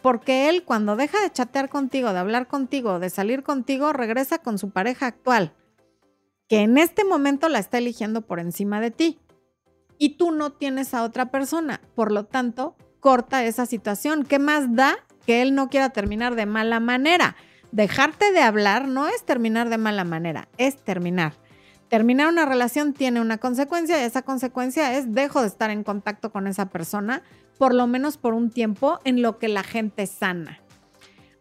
[0.00, 4.56] Porque él cuando deja de chatear contigo, de hablar contigo, de salir contigo, regresa con
[4.56, 5.52] su pareja actual,
[6.50, 9.20] que en este momento la está eligiendo por encima de ti.
[9.98, 11.80] Y tú no tienes a otra persona.
[11.94, 14.24] Por lo tanto, corta esa situación.
[14.24, 17.36] ¿Qué más da que él no quiera terminar de mala manera?
[17.70, 21.34] Dejarte de hablar no es terminar de mala manera, es terminar.
[21.88, 26.32] Terminar una relación tiene una consecuencia y esa consecuencia es dejo de estar en contacto
[26.32, 27.22] con esa persona,
[27.58, 30.58] por lo menos por un tiempo, en lo que la gente sana.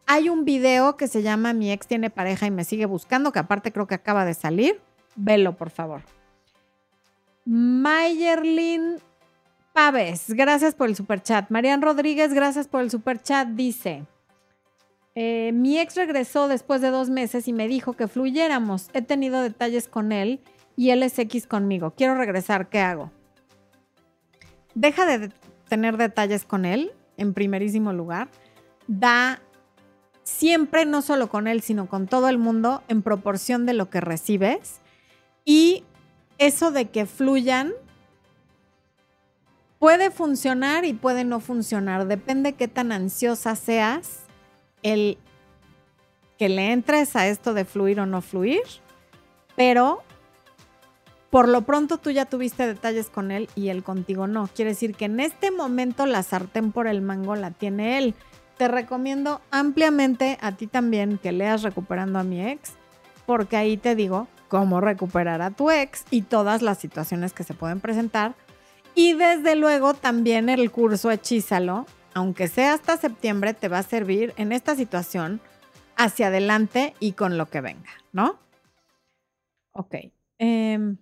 [0.05, 3.39] Hay un video que se llama Mi ex tiene pareja y me sigue buscando, que
[3.39, 4.79] aparte creo que acaba de salir.
[5.15, 6.01] Velo, por favor.
[7.45, 8.97] Mayerlin
[9.73, 11.49] Paves, gracias por el super chat.
[11.49, 13.47] Marian Rodríguez, gracias por el super chat.
[13.49, 14.05] Dice:
[15.15, 18.89] eh, mi ex regresó después de dos meses y me dijo que fluyéramos.
[18.93, 20.41] He tenido detalles con él
[20.75, 21.91] y él es X conmigo.
[21.91, 23.11] Quiero regresar, ¿qué hago?
[24.75, 25.31] Deja de
[25.67, 28.29] tener detalles con él, en primerísimo lugar.
[28.87, 29.41] Da
[30.23, 34.01] siempre, no solo con él, sino con todo el mundo, en proporción de lo que
[34.01, 34.79] recibes.
[35.45, 35.83] Y
[36.37, 37.73] eso de que fluyan
[39.79, 42.07] puede funcionar y puede no funcionar.
[42.07, 44.21] Depende qué tan ansiosa seas
[44.83, 45.17] el
[46.37, 48.61] que le entres a esto de fluir o no fluir,
[49.55, 50.03] pero
[51.29, 54.49] por lo pronto tú ya tuviste detalles con él y él contigo no.
[54.55, 58.15] Quiere decir que en este momento la sartén por el mango la tiene él.
[58.57, 62.71] Te recomiendo ampliamente a ti también que leas Recuperando a mi ex,
[63.25, 67.53] porque ahí te digo cómo recuperar a tu ex y todas las situaciones que se
[67.53, 68.35] pueden presentar.
[68.95, 74.33] Y desde luego también el curso Hechízalo, aunque sea hasta septiembre, te va a servir
[74.35, 75.39] en esta situación
[75.95, 78.39] hacia adelante y con lo que venga, ¿no?
[79.71, 79.95] Ok.
[80.37, 80.97] Em,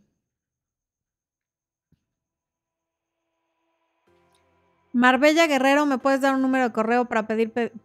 [4.94, 7.28] Marbella Guerrero, ¿me puedes dar un número de correo para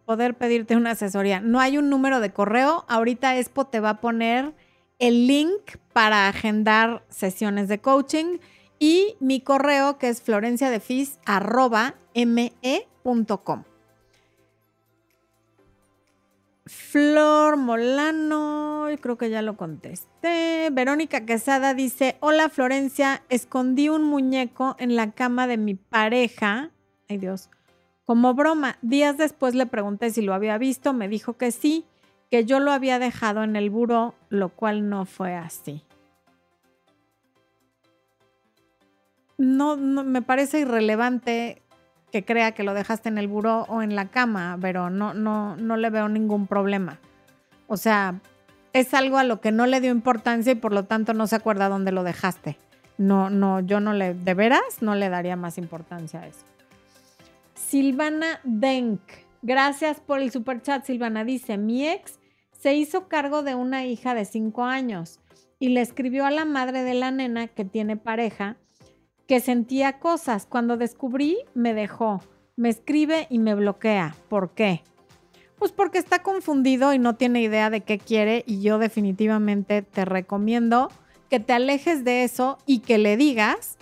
[0.05, 1.39] poder pedirte una asesoría?
[1.39, 2.85] No hay un número de correo.
[2.87, 4.53] Ahorita Expo te va a poner
[4.99, 8.37] el link para agendar sesiones de coaching
[8.79, 12.53] y mi correo que es florenciadefis.me
[16.65, 20.69] Flor Molano, creo que ya lo contesté.
[20.71, 26.71] Verónica Quesada dice, hola Florencia, escondí un muñeco en la cama de mi pareja.
[27.09, 27.49] Ay Dios.
[28.05, 31.85] Como broma, días después le pregunté si lo había visto, me dijo que sí,
[32.33, 35.83] que yo lo había dejado en el buró, lo cual no fue así.
[39.37, 41.61] No, me parece irrelevante
[42.11, 45.55] que crea que lo dejaste en el buró o en la cama, pero no, no,
[45.57, 46.97] no le veo ningún problema.
[47.67, 48.15] O sea,
[48.73, 51.35] es algo a lo que no le dio importancia y por lo tanto no se
[51.35, 52.57] acuerda dónde lo dejaste.
[52.97, 56.47] No, no, yo no le, de veras, no le daría más importancia a eso.
[57.53, 59.01] Silvana Denk,
[59.43, 61.23] gracias por el super chat, Silvana.
[61.23, 62.17] Dice, mi ex
[62.63, 65.19] se hizo cargo de una hija de cinco años
[65.59, 68.55] y le escribió a la madre de la nena que tiene pareja
[69.27, 70.45] que sentía cosas.
[70.45, 72.21] Cuando descubrí, me dejó.
[72.55, 74.15] Me escribe y me bloquea.
[74.29, 74.81] ¿Por qué?
[75.59, 80.05] Pues porque está confundido y no tiene idea de qué quiere y yo definitivamente te
[80.05, 80.89] recomiendo
[81.29, 83.77] que te alejes de eso y que le digas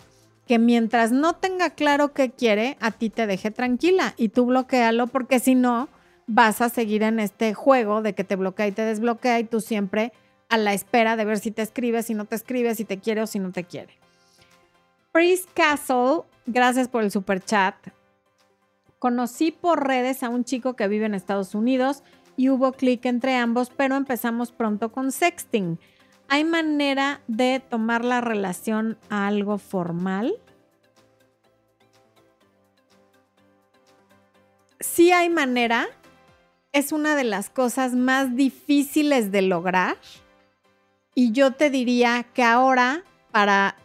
[0.48, 5.06] que mientras no tenga claro qué quiere, a ti te deje tranquila y tú bloquealo
[5.06, 5.88] porque si no
[6.34, 9.60] vas a seguir en este juego de que te bloquea y te desbloquea y tú
[9.60, 10.14] siempre
[10.48, 13.22] a la espera de ver si te escribe, si no te escribe, si te quiere
[13.22, 13.98] o si no te quiere.
[15.12, 17.76] Priest Castle, gracias por el super chat.
[18.98, 22.02] Conocí por redes a un chico que vive en Estados Unidos
[22.38, 25.80] y hubo clic entre ambos, pero empezamos pronto con sexting.
[26.30, 30.34] ¿Hay manera de tomar la relación a algo formal?
[34.80, 35.90] Sí hay manera.
[36.74, 39.98] Es una de las cosas más difíciles de lograr.
[41.14, 43.76] Y yo te diría que ahora, para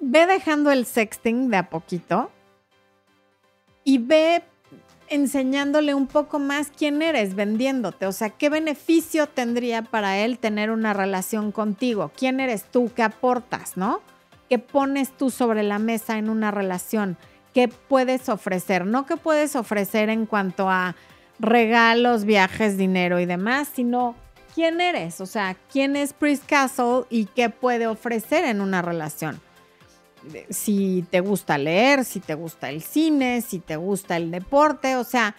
[0.00, 2.30] ve dejando el sexting de a poquito
[3.84, 4.42] y ve
[5.08, 8.06] enseñándole un poco más quién eres vendiéndote.
[8.06, 12.10] O sea, ¿qué beneficio tendría para él tener una relación contigo?
[12.16, 12.90] ¿Quién eres tú?
[12.94, 13.76] ¿Qué aportas?
[13.76, 14.00] ¿No?
[14.48, 17.16] ¿Qué pones tú sobre la mesa en una relación?
[17.56, 18.84] ¿Qué puedes ofrecer?
[18.84, 20.94] No qué puedes ofrecer en cuanto a
[21.38, 24.14] regalos, viajes, dinero y demás, sino
[24.54, 25.22] quién eres.
[25.22, 29.40] O sea, quién es Priest Castle y qué puede ofrecer en una relación
[30.50, 35.04] si te gusta leer, si te gusta el cine, si te gusta el deporte, o
[35.04, 35.36] sea,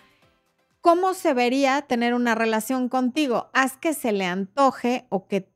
[0.81, 3.49] ¿cómo se vería tener una relación contigo?
[3.53, 5.47] Haz que se le antoje o que,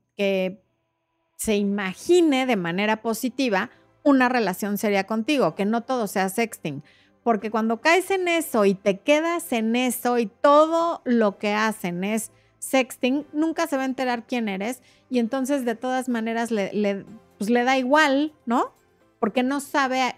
[1.38, 3.72] se imagine de manera positiva
[4.04, 6.84] una relación seria contigo, que no todo sea sexting.
[7.24, 12.04] Porque cuando caes en eso y te quedas en eso y todo lo que hacen
[12.04, 16.72] es sexting, nunca se va a enterar quién eres y entonces de todas maneras le,
[16.74, 17.06] le,
[17.38, 18.72] pues da igual, ¿no?
[19.20, 20.16] Porque no sabe,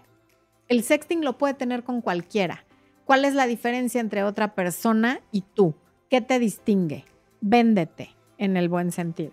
[0.68, 2.64] el sexting lo puede tener con cualquiera.
[3.04, 5.74] ¿Cuál es la diferencia entre otra persona y tú?
[6.08, 7.04] ¿Qué te distingue?
[7.40, 9.32] Véndete en el buen sentido.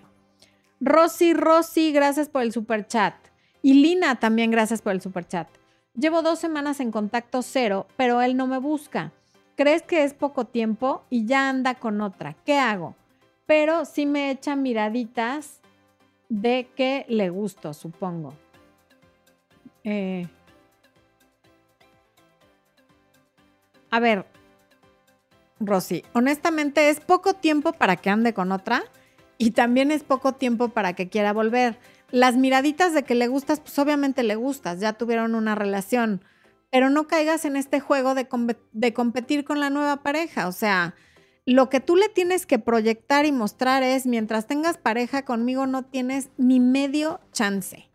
[0.82, 3.16] Rosy, Rosy, gracias por el super chat.
[3.62, 5.48] Y Lina, también gracias por el super chat.
[5.94, 9.12] Llevo dos semanas en contacto cero, pero él no me busca.
[9.56, 12.36] ¿Crees que es poco tiempo y ya anda con otra?
[12.46, 12.96] ¿Qué hago?
[13.46, 15.60] Pero sí me echa miraditas
[16.30, 18.34] de que le gusto, supongo.
[19.84, 20.28] Eh,
[23.90, 24.26] a ver,
[25.60, 28.84] Rosy, honestamente es poco tiempo para que ande con otra
[29.38, 31.78] y también es poco tiempo para que quiera volver.
[32.12, 36.22] Las miraditas de que le gustas, pues obviamente le gustas, ya tuvieron una relación,
[36.70, 38.28] pero no caigas en este juego de,
[38.94, 40.48] competir con la nueva pareja.
[40.48, 40.94] O sea,
[41.46, 45.84] lo que tú le tienes que proyectar y mostrar es, mientras tengas pareja conmigo no
[45.84, 47.90] tienes ni medio chance.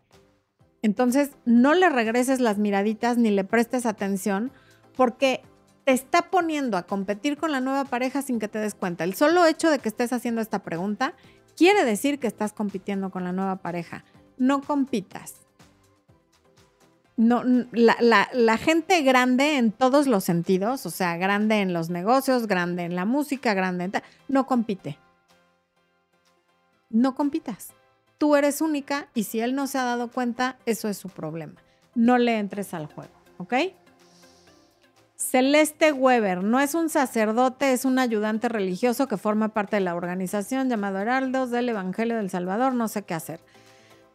[0.81, 4.51] Entonces, no le regreses las miraditas ni le prestes atención
[4.95, 5.41] porque
[5.85, 9.03] te está poniendo a competir con la nueva pareja sin que te des cuenta.
[9.03, 11.13] El solo hecho de que estés haciendo esta pregunta
[11.57, 14.05] quiere decir que estás compitiendo con la nueva pareja.
[14.37, 15.35] No compitas.
[17.17, 17.41] No,
[17.71, 22.95] la, gente grande en todos los sentidos, o sea, grande en los negocios, grande en
[22.95, 23.91] la música, grande en...
[24.27, 24.99] No compite.
[26.91, 27.73] No compitas.
[28.19, 31.55] Tú eres única y si él no se ha dado cuenta, eso es su problema.
[31.95, 33.53] No le entres al juego, ¿ok?
[35.17, 39.95] Celeste Weber no es un sacerdote, es un ayudante religioso que forma parte de la
[39.95, 43.39] organización llamado Heraldos del Evangelio del Salvador, no sé qué hacer.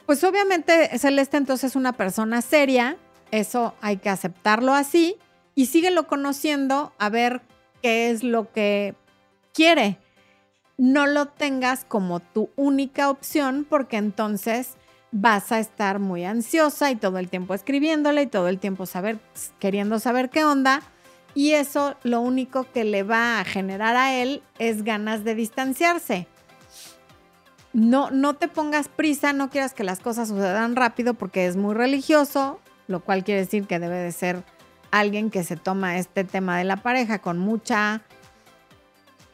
[0.06, 2.96] Pues obviamente Celeste entonces es una persona seria,
[3.32, 5.16] eso hay que aceptarlo así
[5.56, 7.42] y síguelo conociendo a ver
[7.82, 8.94] qué es lo que
[9.52, 9.98] quiere.
[10.78, 14.76] No lo tengas como tu única opción porque entonces
[15.12, 19.20] vas a estar muy ansiosa y todo el tiempo escribiéndole y todo el tiempo saber,
[19.60, 20.82] queriendo saber qué onda
[21.34, 26.26] y eso lo único que le va a generar a él es ganas de distanciarse.
[27.72, 31.74] No, no te pongas prisa, no quieras que las cosas sucedan rápido porque es muy
[31.74, 34.44] religioso, lo cual quiere decir que debe de ser
[34.90, 38.02] alguien que se toma este tema de la pareja con mucha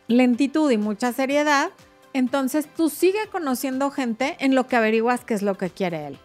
[0.07, 1.70] lentitud y mucha seriedad.
[2.12, 6.18] Entonces tú sigue conociendo gente en lo que averiguas qué es lo que quiere él.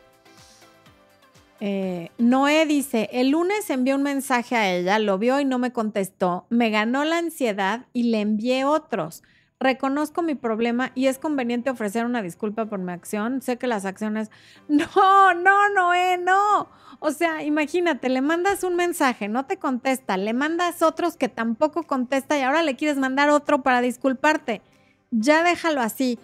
[1.60, 5.72] Eh, Noé dice, el lunes envié un mensaje a ella, lo vio y no me
[5.72, 9.24] contestó, me ganó la ansiedad y le envié otros.
[9.62, 13.42] Reconozco mi problema y es conveniente ofrecer una disculpa por mi acción.
[13.42, 14.30] Sé que las acciones...
[14.68, 16.68] No, no, Noé, no.
[17.00, 21.84] O sea, imagínate, le mandas un mensaje, no te contesta, le mandas otros que tampoco
[21.84, 24.62] contesta y ahora le quieres mandar otro para disculparte.
[25.16, 26.20] Ya déjalo así.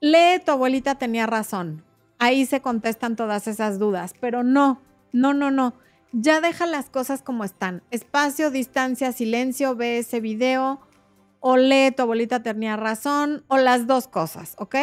[0.00, 1.84] Lee, tu abuelita tenía razón
[2.18, 4.80] ahí se contestan todas esas dudas, pero no,
[5.12, 5.74] no, no, no.
[6.12, 7.82] Ya deja las cosas como están.
[7.90, 10.80] Espacio, distancia, silencio, ve ese video
[11.40, 14.76] o lee tu abuelita tenía razón o las dos cosas, ¿ok?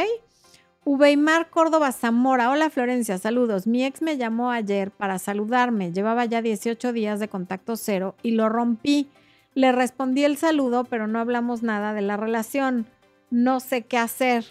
[0.86, 2.52] Ubeimar Córdoba Zamora.
[2.52, 3.66] Hola Florencia, saludos.
[3.66, 5.92] Mi ex me llamó ayer para saludarme.
[5.92, 9.10] Llevaba ya 18 días de contacto cero y lo rompí.
[9.56, 12.86] Le respondí el saludo, pero no hablamos nada de la relación.
[13.32, 14.46] No sé qué hacer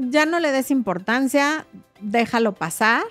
[0.00, 1.66] ya no le des importancia,
[2.00, 3.04] déjalo pasar,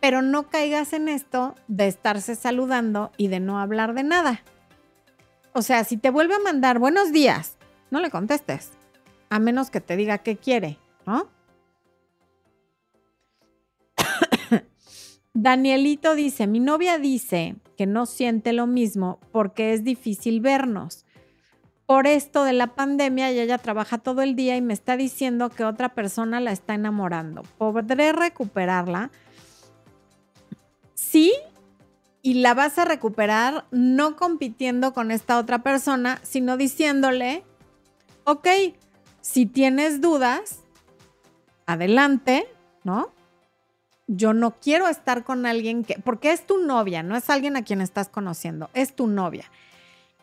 [0.00, 4.42] pero no caigas en esto de estarse saludando y de no hablar de nada.
[5.52, 7.56] O sea, si te vuelve a mandar buenos días,
[7.90, 8.72] no le contestes,
[9.30, 11.28] a menos que te diga qué quiere, ¿no?
[15.34, 21.06] Danielito dice, mi novia dice que no siente lo mismo porque es difícil vernos
[21.86, 25.50] por esto de la pandemia y ella trabaja todo el día y me está diciendo
[25.50, 27.42] que otra persona la está enamorando.
[27.58, 29.10] ¿Podré recuperarla?
[30.94, 31.34] Sí,
[32.22, 37.44] y la vas a recuperar no compitiendo con esta otra persona, sino diciéndole,
[38.24, 38.48] ok,
[39.20, 40.60] si tienes dudas,
[41.66, 42.46] adelante,
[42.84, 43.12] ¿no?
[44.06, 47.64] Yo no quiero estar con alguien que, porque es tu novia, no es alguien a
[47.64, 49.44] quien estás conociendo, es tu novia.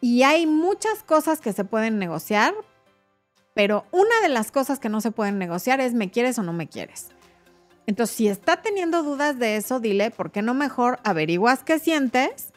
[0.02, 2.54] Y hay muchas cosas que se pueden negociar,
[3.54, 6.54] pero una de las cosas que no se pueden negociar es me quieres o no
[6.54, 7.10] me quieres.
[7.88, 12.54] Entonces, si está teniendo dudas de eso, dile, ¿por qué no mejor averiguas qué sientes?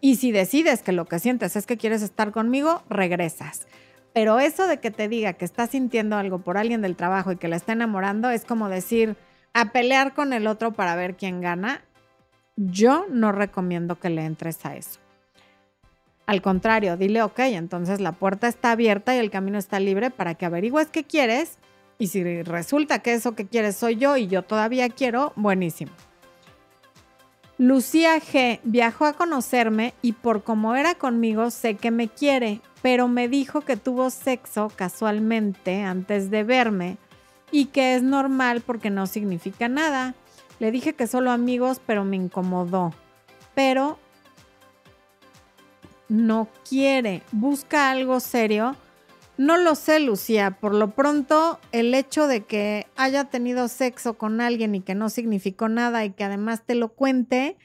[0.00, 3.66] Y si decides que lo que sientes es que quieres estar conmigo, regresas.
[4.14, 7.36] Pero eso de que te diga que está sintiendo algo por alguien del trabajo y
[7.36, 9.16] que la está enamorando es como decir
[9.54, 11.82] a pelear con el otro para ver quién gana.
[12.56, 15.00] Yo no recomiendo que le entres a eso.
[16.26, 20.34] Al contrario, dile, ok, entonces la puerta está abierta y el camino está libre para
[20.34, 21.58] que averigües qué quieres
[21.98, 25.92] y si resulta que eso que quieres soy yo y yo todavía quiero, buenísimo.
[27.58, 33.08] Lucía G viajó a conocerme y por como era conmigo sé que me quiere, pero
[33.08, 36.96] me dijo que tuvo sexo casualmente antes de verme
[37.52, 40.16] y que es normal porque no significa nada.
[40.58, 42.92] Le dije que solo amigos, pero me incomodó.
[43.54, 43.98] Pero
[46.08, 48.74] no quiere, busca algo serio.
[49.36, 50.58] No lo sé, Lucía.
[50.60, 55.08] Por lo pronto, el hecho de que haya tenido sexo con alguien y que no
[55.08, 57.56] significó nada y que además te lo cuente,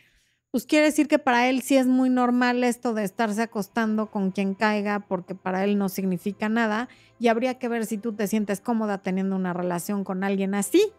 [0.51, 4.31] pues quiere decir que para él sí es muy normal esto de estarse acostando con
[4.31, 6.87] quien caiga porque para él no significa nada
[7.19, 10.91] y habría que ver si tú te sientes cómoda teniendo una relación con alguien así,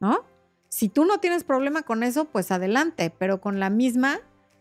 [0.00, 0.24] ¿no?
[0.68, 4.18] Si tú no tienes problema con eso, pues adelante, pero con la misma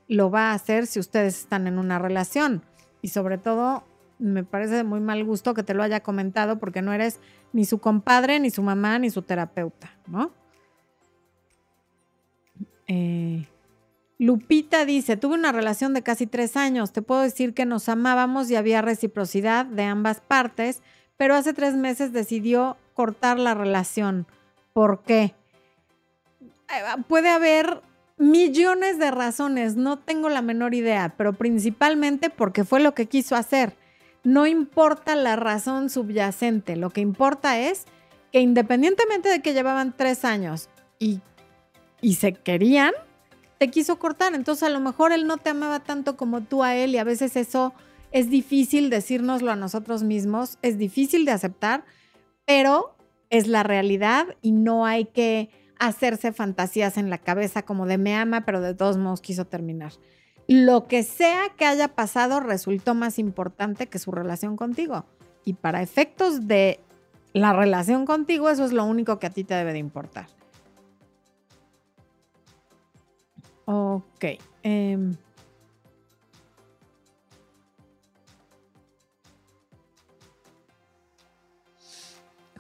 [0.08, 2.64] lo va a hacer si ustedes están en una relación.
[3.02, 3.84] Y sobre todo,
[4.20, 7.20] me parece de muy mal gusto que te lo haya comentado porque no eres
[7.54, 10.32] ni su compadre, ni su mamá, ni su terapeuta, ¿no?
[12.88, 13.48] Eh,
[14.18, 18.50] Lupita dice, tuve una relación de casi tres años, te puedo decir que nos amábamos
[18.50, 20.82] y había reciprocidad de ambas partes,
[21.18, 24.26] pero hace tres meses decidió cortar la relación.
[24.74, 25.34] ¿Por qué?
[26.42, 27.82] Eh, puede haber
[28.18, 33.36] millones de razones, no tengo la menor idea, pero principalmente porque fue lo que quiso
[33.36, 33.76] hacer.
[34.24, 37.86] No importa la razón subyacente, lo que importa es
[38.32, 41.20] que independientemente de que llevaban tres años y,
[42.02, 42.94] y se querían,
[43.66, 44.36] te quiso cortar.
[44.36, 47.04] Entonces a lo mejor él no te amaba tanto como tú a él y a
[47.04, 47.74] veces eso
[48.12, 51.84] es difícil decírnoslo a nosotros mismos, es difícil de aceptar,
[52.46, 52.96] pero
[53.32, 55.50] es la realidad y no hay que
[55.80, 59.94] hacerse fantasías en la cabeza como de me ama, pero de todos modos quiso terminar.
[60.48, 65.06] Lo que sea que haya pasado resultó más importante que su relación contigo.
[65.44, 66.80] Y para efectos de
[67.34, 70.28] la relación contigo, eso es lo único que a ti te debe de importar.
[73.66, 74.26] Ok.
[74.64, 75.16] Em,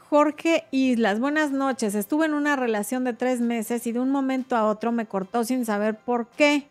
[0.09, 1.95] Jorge Islas, buenas noches.
[1.95, 5.43] Estuve en una relación de tres meses y de un momento a otro me cortó
[5.43, 6.69] sin saber por qué.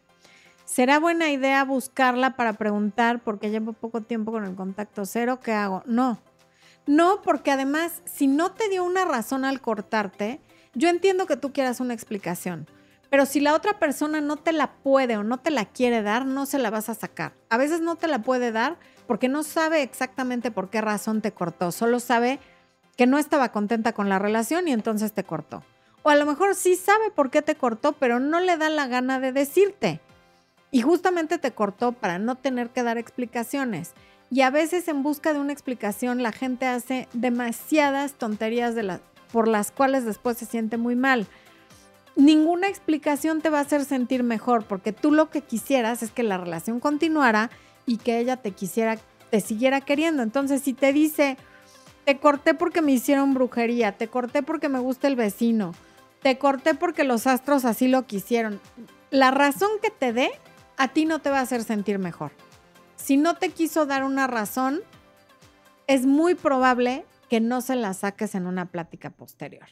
[0.64, 5.40] ¿Será buena idea buscarla para preguntar porque llevo poco tiempo con el contacto cero?
[5.42, 5.82] ¿Qué hago?
[5.84, 6.18] No.
[6.86, 10.40] No, porque además, si no te dio una razón al cortarte,
[10.74, 12.66] yo entiendo que tú quieras una explicación,
[13.14, 16.26] pero si la otra persona no te la puede o no te la quiere dar,
[16.26, 17.32] no se la vas a sacar.
[17.48, 21.30] A veces no te la puede dar porque no sabe exactamente por qué razón te
[21.30, 22.40] cortó, solo sabe
[22.96, 25.62] que no estaba contenta con la relación y entonces te cortó.
[26.02, 28.88] O a lo mejor sí sabe por qué te cortó, pero no le da la
[28.88, 30.00] gana de decirte.
[30.72, 33.92] Y justamente te cortó para no tener que dar explicaciones.
[34.28, 38.74] Y a veces en busca de una explicación la gente hace demasiadas tonterías
[39.30, 41.28] por las cuales después se siente muy mal.
[42.16, 46.22] Ninguna explicación te va a hacer sentir mejor porque tú lo que quisieras es que
[46.22, 47.50] la relación continuara
[47.86, 48.98] y que ella te quisiera,
[49.30, 50.22] te siguiera queriendo.
[50.22, 51.36] Entonces si te dice,
[52.04, 55.72] te corté porque me hicieron brujería, te corté porque me gusta el vecino,
[56.22, 58.60] te corté porque los astros así lo quisieron.
[59.10, 60.30] La razón que te dé
[60.76, 62.32] a ti no te va a hacer sentir mejor.
[62.96, 64.82] Si no te quiso dar una razón,
[65.86, 69.66] es muy probable que no se la saques en una plática posterior.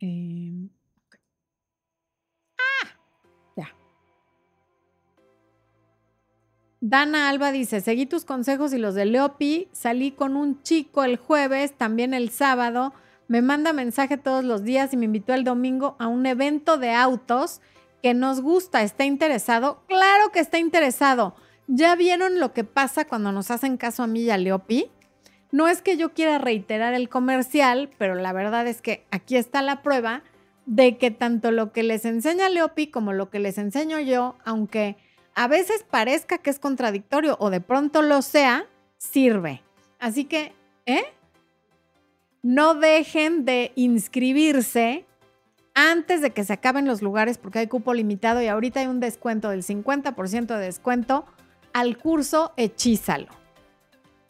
[0.00, 0.68] Eh,
[6.84, 11.16] Dana Alba dice, seguí tus consejos y los de Leopi, salí con un chico el
[11.16, 12.92] jueves, también el sábado,
[13.28, 16.90] me manda mensaje todos los días y me invitó el domingo a un evento de
[16.90, 17.60] autos
[18.02, 19.84] que nos gusta, está interesado.
[19.86, 21.36] Claro que está interesado.
[21.68, 24.90] ¿Ya vieron lo que pasa cuando nos hacen caso a mí y a Leopi?
[25.52, 29.60] No es que yo quiera reiterar el comercial, pero la verdad es que aquí está
[29.60, 30.22] la prueba
[30.64, 34.96] de que tanto lo que les enseña Leopi como lo que les enseño yo, aunque
[35.34, 39.62] a veces parezca que es contradictorio o de pronto lo sea, sirve.
[39.98, 40.52] Así que,
[40.86, 41.04] ¿eh?
[42.42, 45.04] No dejen de inscribirse
[45.74, 49.00] antes de que se acaben los lugares porque hay cupo limitado y ahorita hay un
[49.00, 51.26] descuento del 50% de descuento
[51.74, 53.28] al curso Hechízalo.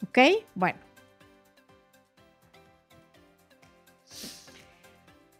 [0.03, 0.19] ¿Ok?
[0.55, 0.92] Bueno.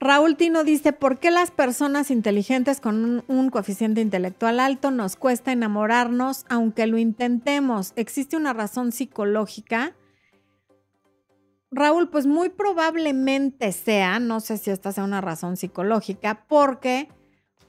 [0.04, 5.54] Raúl Tino dice, ¿por qué las personas inteligentes con un, coeficiente intelectual alto nos cuesta
[5.54, 7.93] enamorarnos aunque lo intentemos?
[7.95, 9.95] ¿Existe una razón psicológica?
[11.72, 17.08] Raúl, pues muy probablemente sea, no sé si esta sea una razón psicológica, porque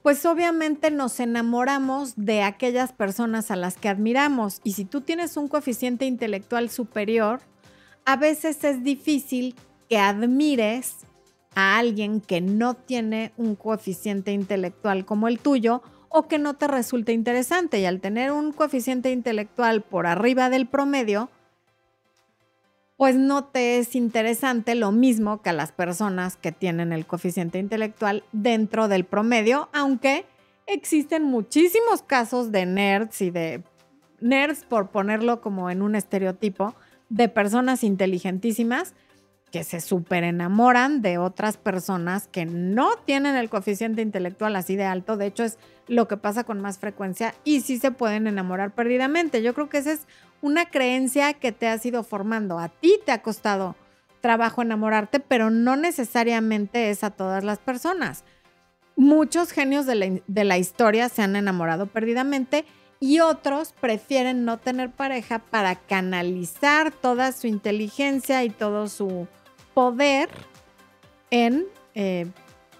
[0.03, 5.37] pues obviamente nos enamoramos de aquellas personas a las que admiramos y si tú tienes
[5.37, 7.39] un coeficiente intelectual superior,
[8.03, 9.55] a veces es difícil
[9.87, 11.04] que admires
[11.55, 16.67] a alguien que no tiene un coeficiente intelectual como el tuyo o que no te
[16.67, 17.79] resulte interesante.
[17.79, 21.29] Y al tener un coeficiente intelectual por arriba del promedio,
[22.97, 27.59] pues no te es interesante lo mismo que a las personas que tienen el coeficiente
[27.59, 30.25] intelectual dentro del promedio, aunque
[30.67, 33.63] existen muchísimos casos de nerds y de
[34.21, 36.75] nerds, por ponerlo como en un estereotipo,
[37.09, 38.93] de personas inteligentísimas
[39.55, 44.83] que se súper enamoran de otras personas que no tienen el coeficiente intelectual así de
[44.83, 45.15] alto.
[45.15, 49.41] De hecho, es lo que pasa con más frecuencia y sí se pueden enamorar perdidamente.
[49.41, 50.07] Yo creo que esa es
[50.41, 52.59] una creencia que te ha ido formando.
[52.59, 53.77] A ti te ha costado
[54.19, 58.25] trabajo enamorarte, pero no necesariamente es a todas las personas.
[58.97, 62.65] Muchos genios de la, de la historia se han enamorado perdidamente
[62.99, 69.29] y otros prefieren no tener pareja para canalizar toda su inteligencia y todo su
[69.75, 70.29] poder
[71.29, 72.25] en eh,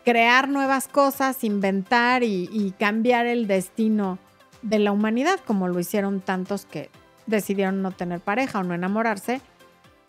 [0.03, 4.17] crear nuevas cosas, inventar y, cambiar el destino
[4.63, 6.89] de la humanidad, como lo hicieron tantos que
[7.27, 9.41] decidieron no tener pareja o no enamorarse,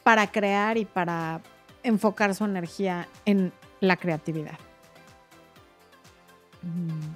[0.04, 1.40] para crear y para
[1.82, 4.58] enfocar su energía en la creatividad.
[6.62, 7.14] Mm.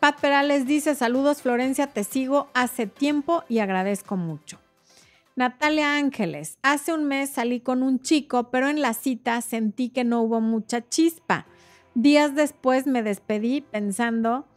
[0.00, 4.58] Pat Perales dice, saludos Florencia, te sigo hace tiempo y agradezco mucho.
[5.36, 10.02] Natalia Ángeles, hace un mes salí con un chico, pero en la cita sentí que
[10.02, 11.44] no hubo mucha chispa.
[11.94, 14.48] Días después me despedí pensando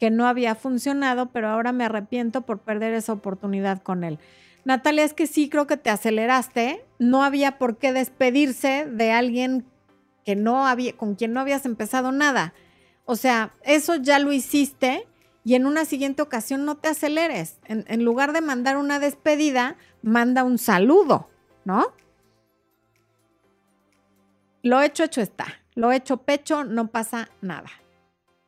[0.00, 4.18] que no había funcionado, pero ahora me arrepiento por perder esa oportunidad con él.
[4.64, 6.86] Natalia, es que sí creo que te aceleraste.
[6.98, 9.66] No había por qué despedirse de alguien
[10.24, 12.54] que no había, con quien no habías empezado nada.
[13.04, 15.06] O sea, eso ya lo hiciste
[15.44, 17.58] y en una siguiente ocasión no te aceleres.
[17.66, 21.28] En, lugar de mandar una despedida, manda un saludo,
[21.64, 21.92] ¿no?
[24.62, 25.46] Lo hecho, hecho está.
[25.74, 27.70] Lo hecho, pecho, no pasa nada.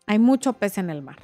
[0.07, 1.19] Hay mucho pez en el mar.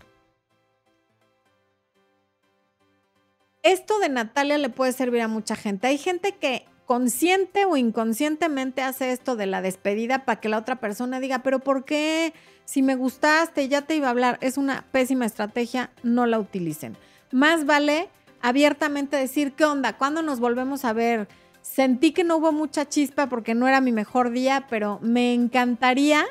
[3.62, 5.86] Esto de Natalia le puede servir a mucha gente.
[5.86, 10.76] Hay gente que consciente o inconscientemente hace esto de la despedida para que la otra
[10.76, 12.34] persona diga, pero ¿por qué?
[12.64, 14.38] Si me gustaste, ya te iba a hablar.
[14.40, 16.96] Es una pésima estrategia, no la utilicen.
[17.30, 18.08] Más vale
[18.40, 19.96] abiertamente decir, ¿qué onda?
[19.96, 21.28] ¿Cuándo nos volvemos a ver?
[21.62, 26.24] Sentí que no hubo mucha chispa porque no era mi mejor día, pero me encantaría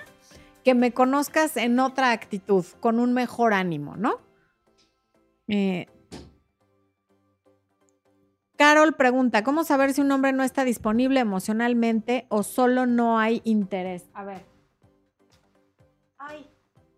[0.64, 4.20] que me conozcas en otra actitud, con un mejor ánimo, ¿no?
[5.48, 5.88] Eh,
[8.58, 13.42] Carol pregunta, ¿cómo saber si un hombre no está disponible emocionalmente o solo no hay
[13.44, 14.10] interés?
[14.14, 14.51] A ver.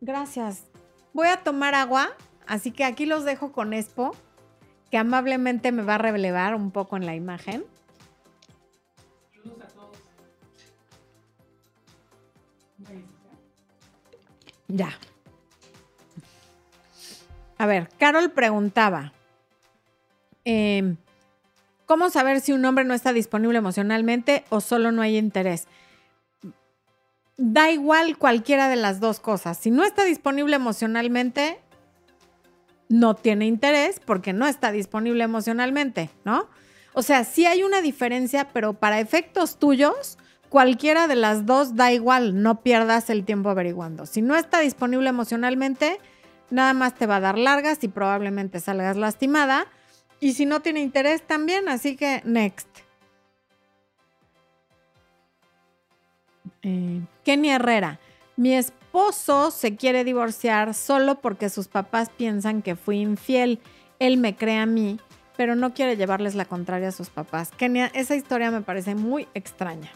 [0.03, 0.65] Gracias.
[1.13, 2.09] Voy a tomar agua,
[2.45, 4.11] así que aquí los dejo con Expo,
[4.91, 7.63] que amablemente me va a relevar un poco en la imagen.
[14.67, 14.89] Ya.
[17.57, 19.13] A ver, Carol preguntaba.
[20.43, 20.97] Eh,
[21.85, 25.65] ¿Cómo saber si un hombre no está disponible emocionalmente o solo no hay interés?
[27.37, 29.57] Da igual cualquiera de las dos cosas.
[29.57, 31.59] Si no está disponible emocionalmente,
[32.89, 36.47] no tiene interés porque no está disponible emocionalmente, ¿no?
[36.93, 40.19] O sea, sí hay una diferencia, pero para efectos tuyos,
[40.49, 44.05] cualquiera de las dos da igual, no pierdas el tiempo averiguando.
[44.05, 45.99] Si no está disponible emocionalmente,
[46.51, 49.65] nada más te va a dar largas y probablemente salgas lastimada
[50.19, 52.82] y si no tiene interés también, así que next.
[56.63, 57.99] Eh, Kenny Herrera.
[58.35, 63.59] Mi esposo se quiere divorciar solo porque sus papás piensan que fui infiel.
[63.99, 64.99] Él me cree a mí,
[65.37, 67.51] pero no quiere llevarles la contraria a sus papás.
[67.51, 69.91] Kenia, esa historia me parece muy extraña.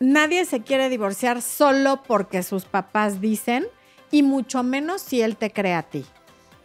[0.00, 3.66] Nadie se quiere divorciar solo porque sus papás dicen,
[4.10, 6.04] y mucho menos si él te cree a ti.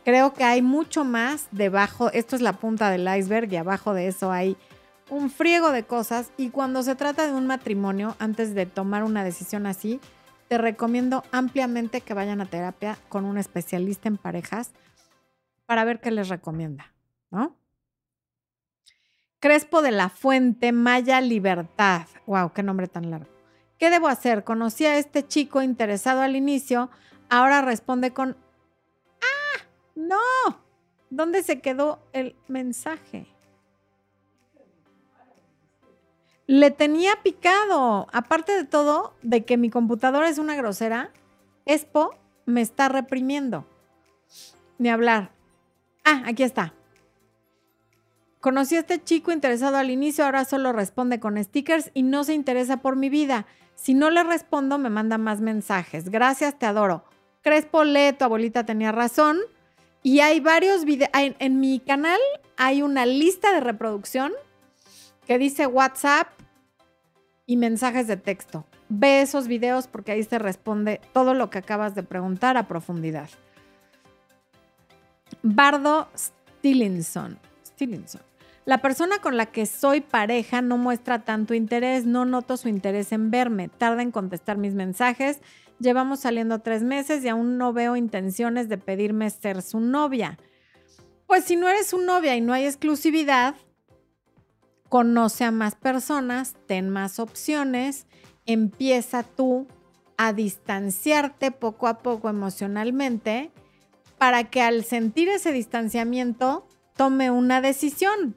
[0.06, 4.08] Creo que hay mucho más debajo, esto es la punta del iceberg y abajo de
[4.08, 4.58] eso hay
[5.10, 9.24] un friego de cosas y cuando se trata de un matrimonio, antes de tomar una
[9.24, 10.00] decisión así,
[10.48, 14.72] te recomiendo ampliamente que vayan a terapia con un especialista en parejas
[15.66, 16.94] para ver qué les recomienda,
[17.32, 17.56] ¿no?
[19.40, 22.08] Crespo de la Fuente, Maya Libertad.
[22.28, 23.30] Wow, qué nombre tan largo.
[23.78, 24.44] ¿Qué debo hacer?
[24.44, 26.90] Conocí a este chico interesado al inicio,
[27.30, 28.38] ahora responde con,
[29.22, 29.66] ¡ah!
[29.96, 30.18] ¡No!
[31.10, 33.33] ¿Dónde se quedó el mensaje?
[36.48, 38.08] Le tenía picado.
[38.12, 41.12] Aparte de todo, de que mi computadora es una grosera,
[41.66, 42.16] Expo
[42.46, 43.66] me está reprimiendo.
[44.78, 45.32] Ni hablar.
[46.04, 46.74] Ah, aquí está.
[48.42, 52.34] Conocí a este chico interesado al inicio, ahora solo responde con stickers y no se
[52.34, 53.46] interesa por mi vida.
[53.76, 56.10] Si no le respondo, me manda más mensajes.
[56.10, 57.06] Gracias, te adoro.
[57.42, 59.40] Crespo lee, tu abuelita tenía razón.
[60.02, 61.10] Y hay varios videos.
[61.14, 62.20] En mi canal
[62.58, 64.34] hay una lista de reproducción
[65.28, 66.28] que dice WhatsApp
[67.46, 68.66] y mensajes de texto.
[68.90, 73.30] Ve esos videos porque ahí se responde todo lo que acabas de preguntar a profundidad.
[75.42, 77.40] Bardo Stillinson.
[77.66, 78.22] Stillinson.
[78.66, 83.12] La persona con la que soy pareja no muestra tanto interés, no noto su interés
[83.12, 85.42] en verme, tarda en contestar mis mensajes,
[85.80, 90.38] llevamos saliendo tres meses y aún no veo intenciones de pedirme ser su novia.
[91.28, 93.56] Pues si no eres su novia y no hay exclusividad,
[94.94, 98.06] conoce a más personas, ten más opciones,
[98.46, 99.66] empieza tú
[100.18, 103.50] a distanciarte poco a poco emocionalmente
[104.20, 108.36] para que al sentir ese distanciamiento tome una decisión.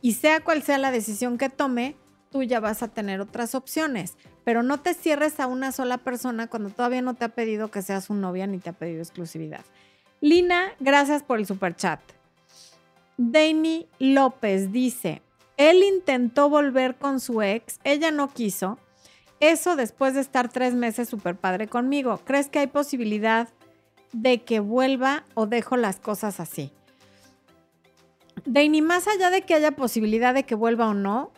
[0.00, 1.94] Y sea cual sea la decisión que tome,
[2.28, 4.16] tú ya vas a tener otras opciones.
[4.42, 7.82] Pero no te cierres a una sola persona cuando todavía no te ha pedido que
[7.82, 9.64] seas su novia ni te ha pedido exclusividad.
[10.20, 12.00] Lina, gracias por el super chat.
[13.16, 15.22] Dani López dice,
[15.56, 18.78] él intentó volver con su ex, ella no quiso.
[19.40, 22.20] Eso después de estar tres meses súper padre conmigo.
[22.24, 23.48] ¿Crees que hay posibilidad
[24.12, 26.72] de que vuelva o dejo las cosas así?
[28.46, 31.32] ni más allá de que haya posibilidad de que vuelva o no,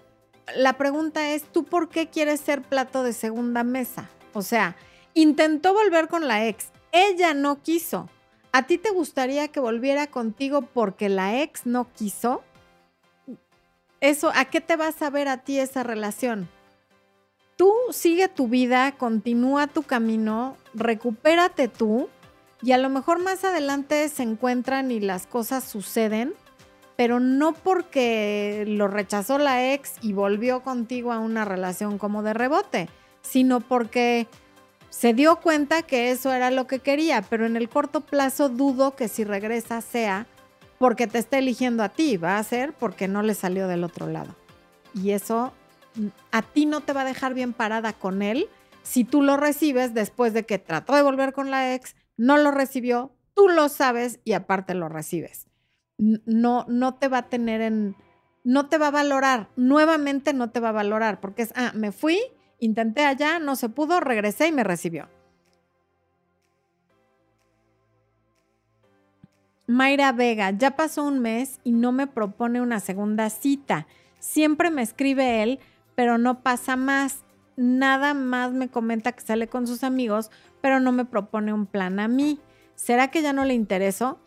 [0.57, 4.09] la pregunta es, ¿tú por qué quieres ser plato de segunda mesa?
[4.33, 4.77] O sea,
[5.14, 8.09] intentó volver con la ex, ella no quiso.
[8.53, 12.43] ¿A ti te gustaría que volviera contigo porque la ex no quiso?
[14.01, 16.49] Eso, ¿a qué te vas a ver a ti esa relación?
[17.57, 22.09] Tú sigue tu vida, continúa tu camino, recupérate tú
[22.62, 26.34] y a lo mejor más adelante se encuentran y las cosas suceden
[26.97, 32.32] pero no porque lo rechazó la ex y volvió contigo a una relación como de
[32.32, 32.88] rebote,
[33.22, 34.26] sino porque
[34.88, 38.97] se dio cuenta que eso era lo que quería, pero en el corto plazo dudo
[38.97, 40.26] que si regresa sea
[40.79, 44.07] porque te está eligiendo a ti, va a ser porque no le salió del otro
[44.07, 44.35] lado.
[44.95, 45.53] Y eso
[46.31, 48.49] a ti no te va a dejar bien parada con él
[48.83, 52.51] si tú lo recibes después de que trató de volver con la ex, no lo
[52.51, 55.47] recibió, tú lo sabes y aparte lo recibes
[55.99, 57.97] no, no te va a tener en,
[58.45, 61.93] no te va a valorar, nuevamente no te va a valorar, porque es, ah, me
[61.93, 62.20] fui,
[62.59, 65.09] intenté allá, no se pudo, regresé y me recibió.
[69.67, 73.87] Mayra Vega, ya pasó un mes y no me propone una segunda cita.
[74.19, 75.59] Siempre me escribe él,
[75.95, 77.25] pero no pasa más.
[77.57, 81.99] Nada más me comenta que sale con sus amigos, pero no me propone un plan
[82.01, 82.39] a mí.
[82.75, 84.21] ¿Será que ya no le intereso?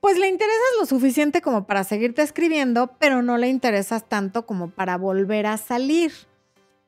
[0.00, 4.70] pues le interesas lo suficiente como para seguirte escribiendo, pero no le interesas tanto como
[4.70, 6.12] para volver a salir.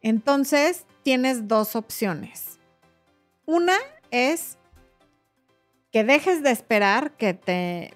[0.00, 2.58] Entonces, tienes dos opciones.
[3.46, 3.74] Una
[4.10, 4.56] es
[5.92, 7.94] que dejes de esperar que te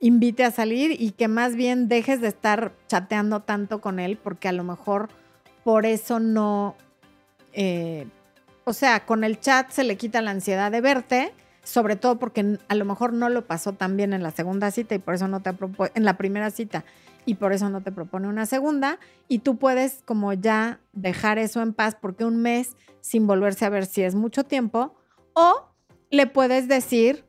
[0.00, 4.48] invite a salir y que más bien dejes de estar chateando tanto con él, porque
[4.48, 5.08] a lo mejor
[5.64, 6.76] por eso no,
[7.52, 8.06] eh,
[8.64, 11.32] o sea, con el chat se le quita la ansiedad de verte
[11.68, 14.94] sobre todo porque a lo mejor no lo pasó tan bien en la segunda cita
[14.94, 15.50] y por eso no te
[15.94, 16.86] en la primera cita
[17.26, 18.98] y por eso no te propone una segunda
[19.28, 23.68] y tú puedes como ya dejar eso en paz porque un mes sin volverse a
[23.68, 24.96] ver si es mucho tiempo
[25.34, 25.67] o
[26.10, 27.24] le puedes decir,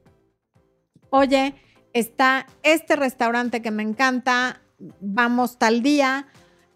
[1.10, 1.56] oye,
[1.94, 4.62] está este restaurante que me encanta,
[5.00, 6.28] vamos tal día,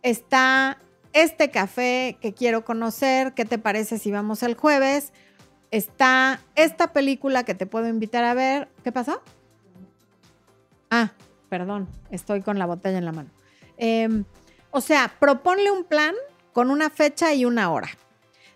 [0.01, 0.79] está
[1.13, 5.13] este café que quiero conocer, ¿qué te parece si vamos el jueves?
[5.73, 8.69] está esta película que te puedo invitar a ver.
[8.83, 9.23] ¿Qué pasó?
[10.91, 11.13] Ah,
[11.49, 13.31] perdón, estoy con la botella en la mano.
[13.77, 14.23] Em,
[14.69, 16.13] o sea, proponle un plan
[16.53, 17.89] con una fecha y una hora.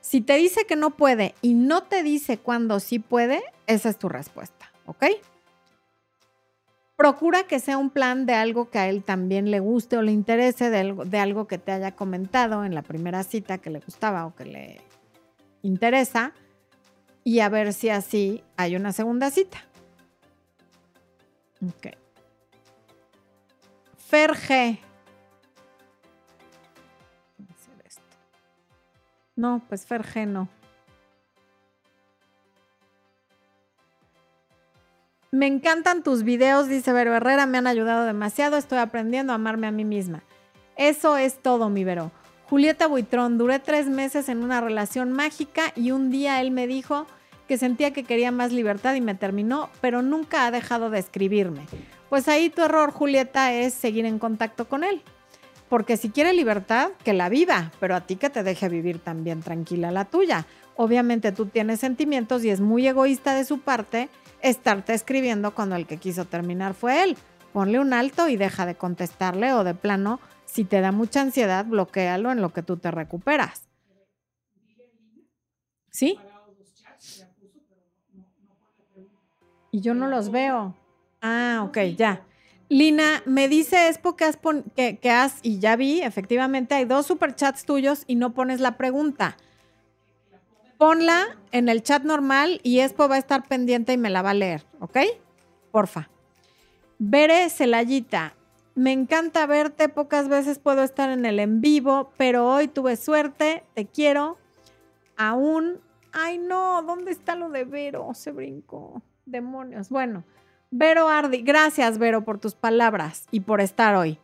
[0.07, 3.97] Si te dice que no puede y no te dice cuándo sí puede, esa es
[3.97, 5.03] tu respuesta, ¿ok?
[6.95, 10.13] Procura que sea un plan de algo que a él también le guste o le
[10.13, 13.81] interese, de algo, de algo que te haya comentado en la primera cita que le
[13.81, 14.81] gustaba o que le
[15.61, 16.31] interesa
[17.25, 19.57] y a ver si así hay una segunda cita.
[21.61, 21.87] Ok.
[23.97, 24.79] Ferge.
[29.37, 30.49] No, pues Ferge no.
[35.31, 39.67] Me encantan tus videos, dice Vero Herrera, me han ayudado demasiado, estoy aprendiendo a amarme
[39.67, 40.23] a mí misma.
[40.75, 42.11] Eso es todo, mi Vero.
[42.49, 47.05] Julieta Buitrón, duré tres meses en una relación mágica y un día él me dijo
[47.47, 51.65] que sentía que quería más libertad y me terminó, pero nunca ha dejado de escribirme.
[52.09, 55.03] Pues ahí tu error, Julieta, es seguir en contacto con él.
[55.69, 59.41] Porque si quiere libertad, que la viva, pero a ti que te deje vivir también
[59.41, 60.45] tranquila la tuya.
[60.75, 64.09] Obviamente tú tienes sentimientos y es muy egoísta de su parte
[64.41, 67.17] estarte escribiendo cuando el que quiso terminar fue él.
[67.51, 71.65] Ponle un alto y deja de contestarle o de plano, si te da mucha ansiedad,
[71.65, 73.67] bloquealo en lo que tú te recuperas.
[75.91, 76.19] ¿Sí?
[79.71, 80.75] Y yo no los veo.
[81.21, 82.23] Ah, ok, ya.
[82.69, 84.37] Lina, me dice Expo que has,
[84.75, 88.77] que, que has, y ya vi, efectivamente, hay dos superchats tuyos y no pones la
[88.77, 89.37] pregunta.
[90.77, 94.31] Ponla en el chat normal y Expo va a estar pendiente y me la va
[94.31, 94.97] a leer, ¿ok?
[95.71, 96.09] Porfa.
[96.99, 98.35] Veré Celayita,
[98.77, 103.63] me encanta verte, pocas veces puedo estar en el en vivo, pero hoy tuve suerte,
[103.73, 104.37] te quiero.
[105.15, 105.79] Aún,
[106.13, 108.13] ay no, ¿dónde está lo de Vero?
[108.13, 109.01] Se brincó.
[109.25, 109.89] Demonios.
[109.89, 110.23] Bueno,
[110.71, 114.19] Vero Ardi, gracias Vero por tus palabras y por estar hoy.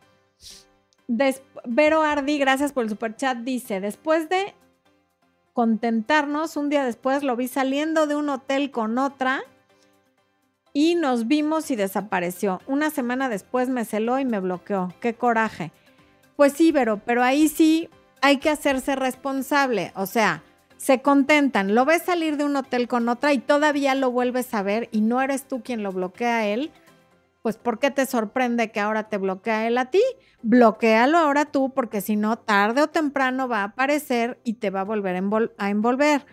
[1.66, 4.54] Vero Ardi, gracias por el super chat, dice, después de
[5.52, 9.42] contentarnos, un día después lo vi saliendo de un hotel con otra
[10.72, 12.60] y nos vimos y desapareció.
[12.66, 14.92] Una semana después me celó y me bloqueó.
[15.00, 15.70] Qué coraje.
[16.36, 17.88] Pues sí, Vero, pero ahí sí
[18.20, 19.92] hay que hacerse responsable.
[19.94, 20.42] O sea,
[20.84, 24.62] se contentan, lo ves salir de un hotel con otra y todavía lo vuelves a
[24.62, 26.72] ver y no eres tú quien lo bloquea a él,
[27.40, 30.02] pues ¿por qué te sorprende que ahora te bloquea él a ti?
[30.42, 34.82] Bloquéalo ahora tú porque si no, tarde o temprano va a aparecer y te va
[34.82, 35.16] a volver
[35.56, 36.26] a envolver.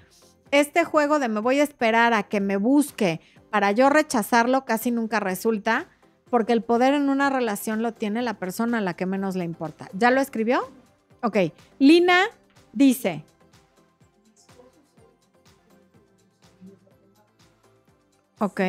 [0.52, 3.22] Este juego de me voy a esperar a que me busque
[3.52, 5.88] para yo rechazarlo casi nunca resulta
[6.30, 9.46] porque el poder en una relación lo tiene la persona a la que menos le
[9.46, 9.88] importa.
[9.94, 10.70] ¿Ya lo escribió?
[11.24, 11.38] Ok.
[11.80, 12.26] Lina
[12.74, 13.24] dice,
[18.42, 18.60] Ok.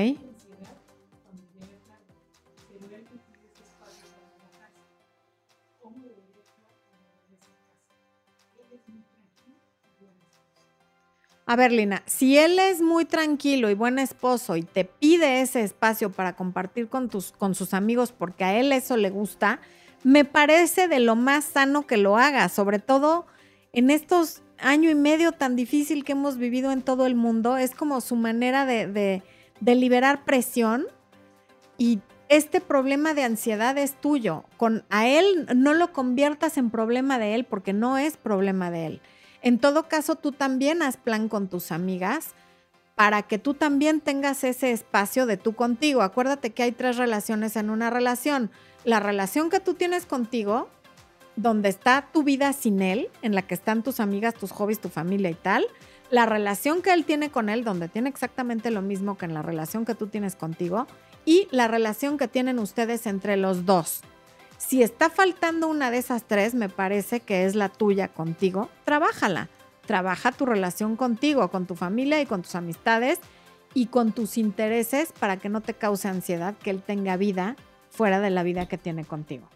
[11.47, 15.63] A ver, Lina, si él es muy tranquilo y buen esposo y te pide ese
[15.63, 19.59] espacio para compartir con, tus, con sus amigos porque a él eso le gusta,
[20.05, 23.25] me parece de lo más sano que lo haga, sobre todo
[23.73, 27.57] en estos año y medio tan difícil que hemos vivido en todo el mundo.
[27.57, 29.23] Es como su manera de
[29.63, 30.87] de liberar presión
[31.79, 34.45] y este problema de ansiedad es tuyo.
[34.57, 38.87] Con a él no lo conviertas en problema de él porque no es problema de
[38.87, 39.01] él.
[39.41, 42.35] En todo caso, tú también haz plan con tus amigas
[42.97, 46.03] para que tú también tengas ese espacio de tú contigo.
[46.03, 48.51] Acuérdate que hay tres relaciones en una relación.
[48.85, 50.69] La relación que tú tienes contigo,
[51.37, 54.89] donde está tu vida sin él, en la que están tus amigas, tus hobbies, tu
[54.89, 55.67] familia y tal
[56.13, 59.41] la relación que él tiene con él, donde tiene exactamente lo mismo que en la
[59.41, 60.87] relación que tú tienes contigo,
[61.25, 64.03] y la relación que tienen ustedes entre los dos.
[64.59, 69.49] Si está faltando una de esas tres, me parece que es la tuya contigo, trabájala.
[69.87, 73.19] Trabaja tu relación contigo, con tu familia y con tus amistades
[73.73, 77.57] y con tus intereses para que no te cause ansiedad que él tenga vida
[77.89, 79.49] fuera de la vida que tiene contigo.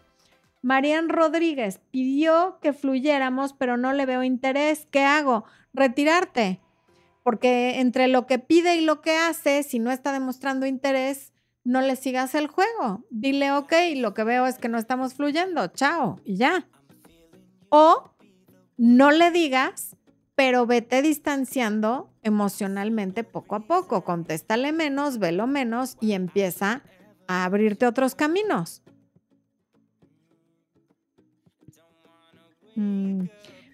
[0.66, 4.86] Marian Rodríguez pidió que fluyéramos, pero no le veo interés.
[4.90, 5.44] ¿Qué hago?
[5.76, 6.60] retirarte,
[7.22, 11.32] porque entre lo que pide y lo que hace, si no está demostrando interés,
[11.64, 13.04] no le sigas el juego.
[13.10, 16.68] Dile, ok, lo que veo es que no estamos fluyendo, chao, y ya.
[17.68, 18.10] O
[18.76, 19.96] no le digas,
[20.34, 24.04] pero vete distanciando emocionalmente poco a poco.
[24.04, 26.82] Contéstale menos, velo menos y empieza
[27.26, 28.82] a abrirte otros caminos.
[32.76, 33.24] Mm.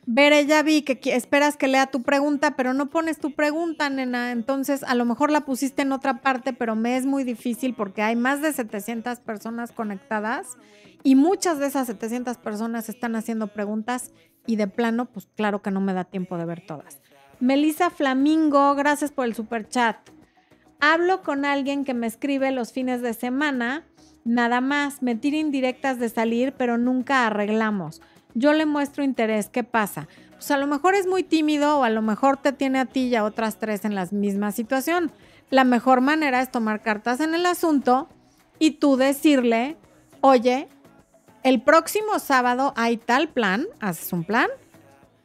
[0.04, 4.32] Bere, ya vi que esperas que lea tu pregunta, pero no pones tu pregunta, nena.
[4.32, 8.02] Entonces, a lo mejor la pusiste en otra parte, pero me es muy difícil porque
[8.02, 10.56] hay más de 700 personas conectadas
[11.04, 14.10] y muchas de esas 700 personas están haciendo preguntas
[14.44, 17.00] y de plano, pues claro que no me da tiempo de ver todas.
[17.38, 19.96] Melissa Flamingo, gracias por el super chat.
[20.80, 23.84] Hablo con alguien que me escribe los fines de semana,
[24.24, 28.02] nada más, me tira indirectas de salir, pero nunca arreglamos
[28.34, 30.08] yo le muestro interés, ¿qué pasa?
[30.32, 33.08] Pues a lo mejor es muy tímido o a lo mejor te tiene a ti
[33.08, 35.12] y a otras tres en la misma situación.
[35.50, 38.08] La mejor manera es tomar cartas en el asunto
[38.58, 39.76] y tú decirle,
[40.20, 40.68] oye,
[41.42, 44.48] el próximo sábado hay tal plan, haces un plan,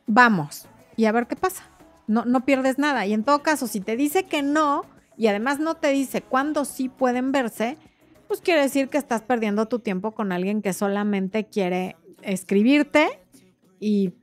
[0.06, 0.68] vamos.
[0.96, 1.64] y a ver qué pasa.
[2.08, 3.06] No, no pierdes nada.
[3.06, 4.86] Y en todo caso, si te dice que no
[5.18, 7.78] y además no te dice cuándo sí pueden verse,
[8.28, 11.96] pues quiere decir que estás perdiendo tu tiempo con alguien que solamente quiere
[12.28, 13.08] escribirte
[13.80, 14.14] y,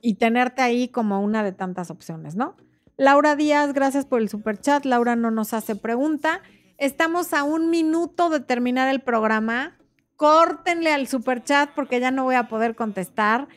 [0.00, 2.56] y tenerte ahí como una de tantas opciones, ¿no?
[2.96, 4.84] Laura Díaz, gracias por el super chat.
[4.84, 6.42] Laura no nos hace pregunta.
[6.76, 9.78] Estamos a un minuto de terminar el programa.
[10.16, 13.48] Córtenle al super chat porque ya no voy a poder contestar.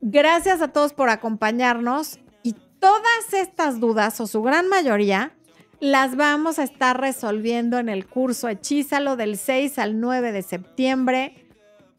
[0.00, 5.32] Gracias a todos por acompañarnos y todas estas dudas, o su gran mayoría,
[5.80, 11.47] las vamos a estar resolviendo en el curso Hechízalo del 6 al 9 de septiembre.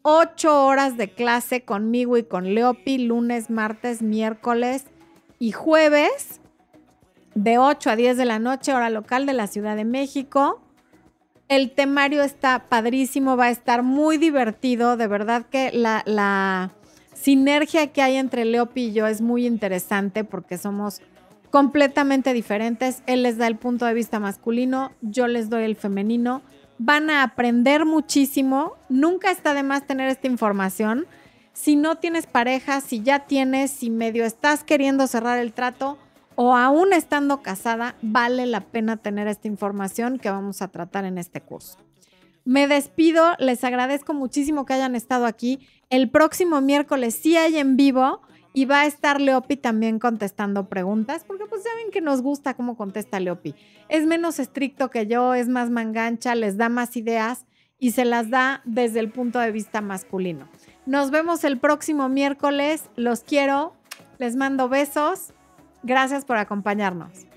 [0.02, 4.86] Ocho horas de clase conmigo y con Leopi, lunes, martes, miércoles
[5.38, 6.40] y jueves,
[7.34, 10.62] de 8 a 10 de la noche, hora local de la Ciudad de México.
[11.48, 14.96] El temario está padrísimo, va a estar muy divertido.
[14.96, 16.72] De verdad que la, la
[17.12, 21.02] sinergia que hay entre Leopi y yo es muy interesante porque somos
[21.50, 23.02] completamente diferentes.
[23.06, 26.42] Él les da el punto de vista masculino, yo les doy el femenino.
[26.82, 28.72] Van a aprender muchísimo.
[28.88, 31.04] Nunca está de más tener esta información.
[31.52, 35.98] Si no tienes pareja, si ya tienes, si medio estás queriendo cerrar el trato
[36.36, 41.18] o aún estando casada, vale la pena tener esta información que vamos a tratar en
[41.18, 41.76] este curso.
[42.46, 45.68] Me despido, les agradezco muchísimo que hayan estado aquí.
[45.90, 48.22] El próximo miércoles sí hay en vivo
[48.52, 52.76] y va a estar Leopi también contestando preguntas, porque pues saben que nos gusta cómo
[52.76, 53.54] contesta Leopi.
[53.88, 57.46] Es menos estricto que yo, es más mangancha, les da más ideas
[57.78, 60.48] y se las da desde el punto de vista masculino.
[60.86, 63.74] Nos vemos el próximo miércoles, los quiero,
[64.18, 65.32] les mando besos,
[65.82, 67.29] gracias por acompañarnos.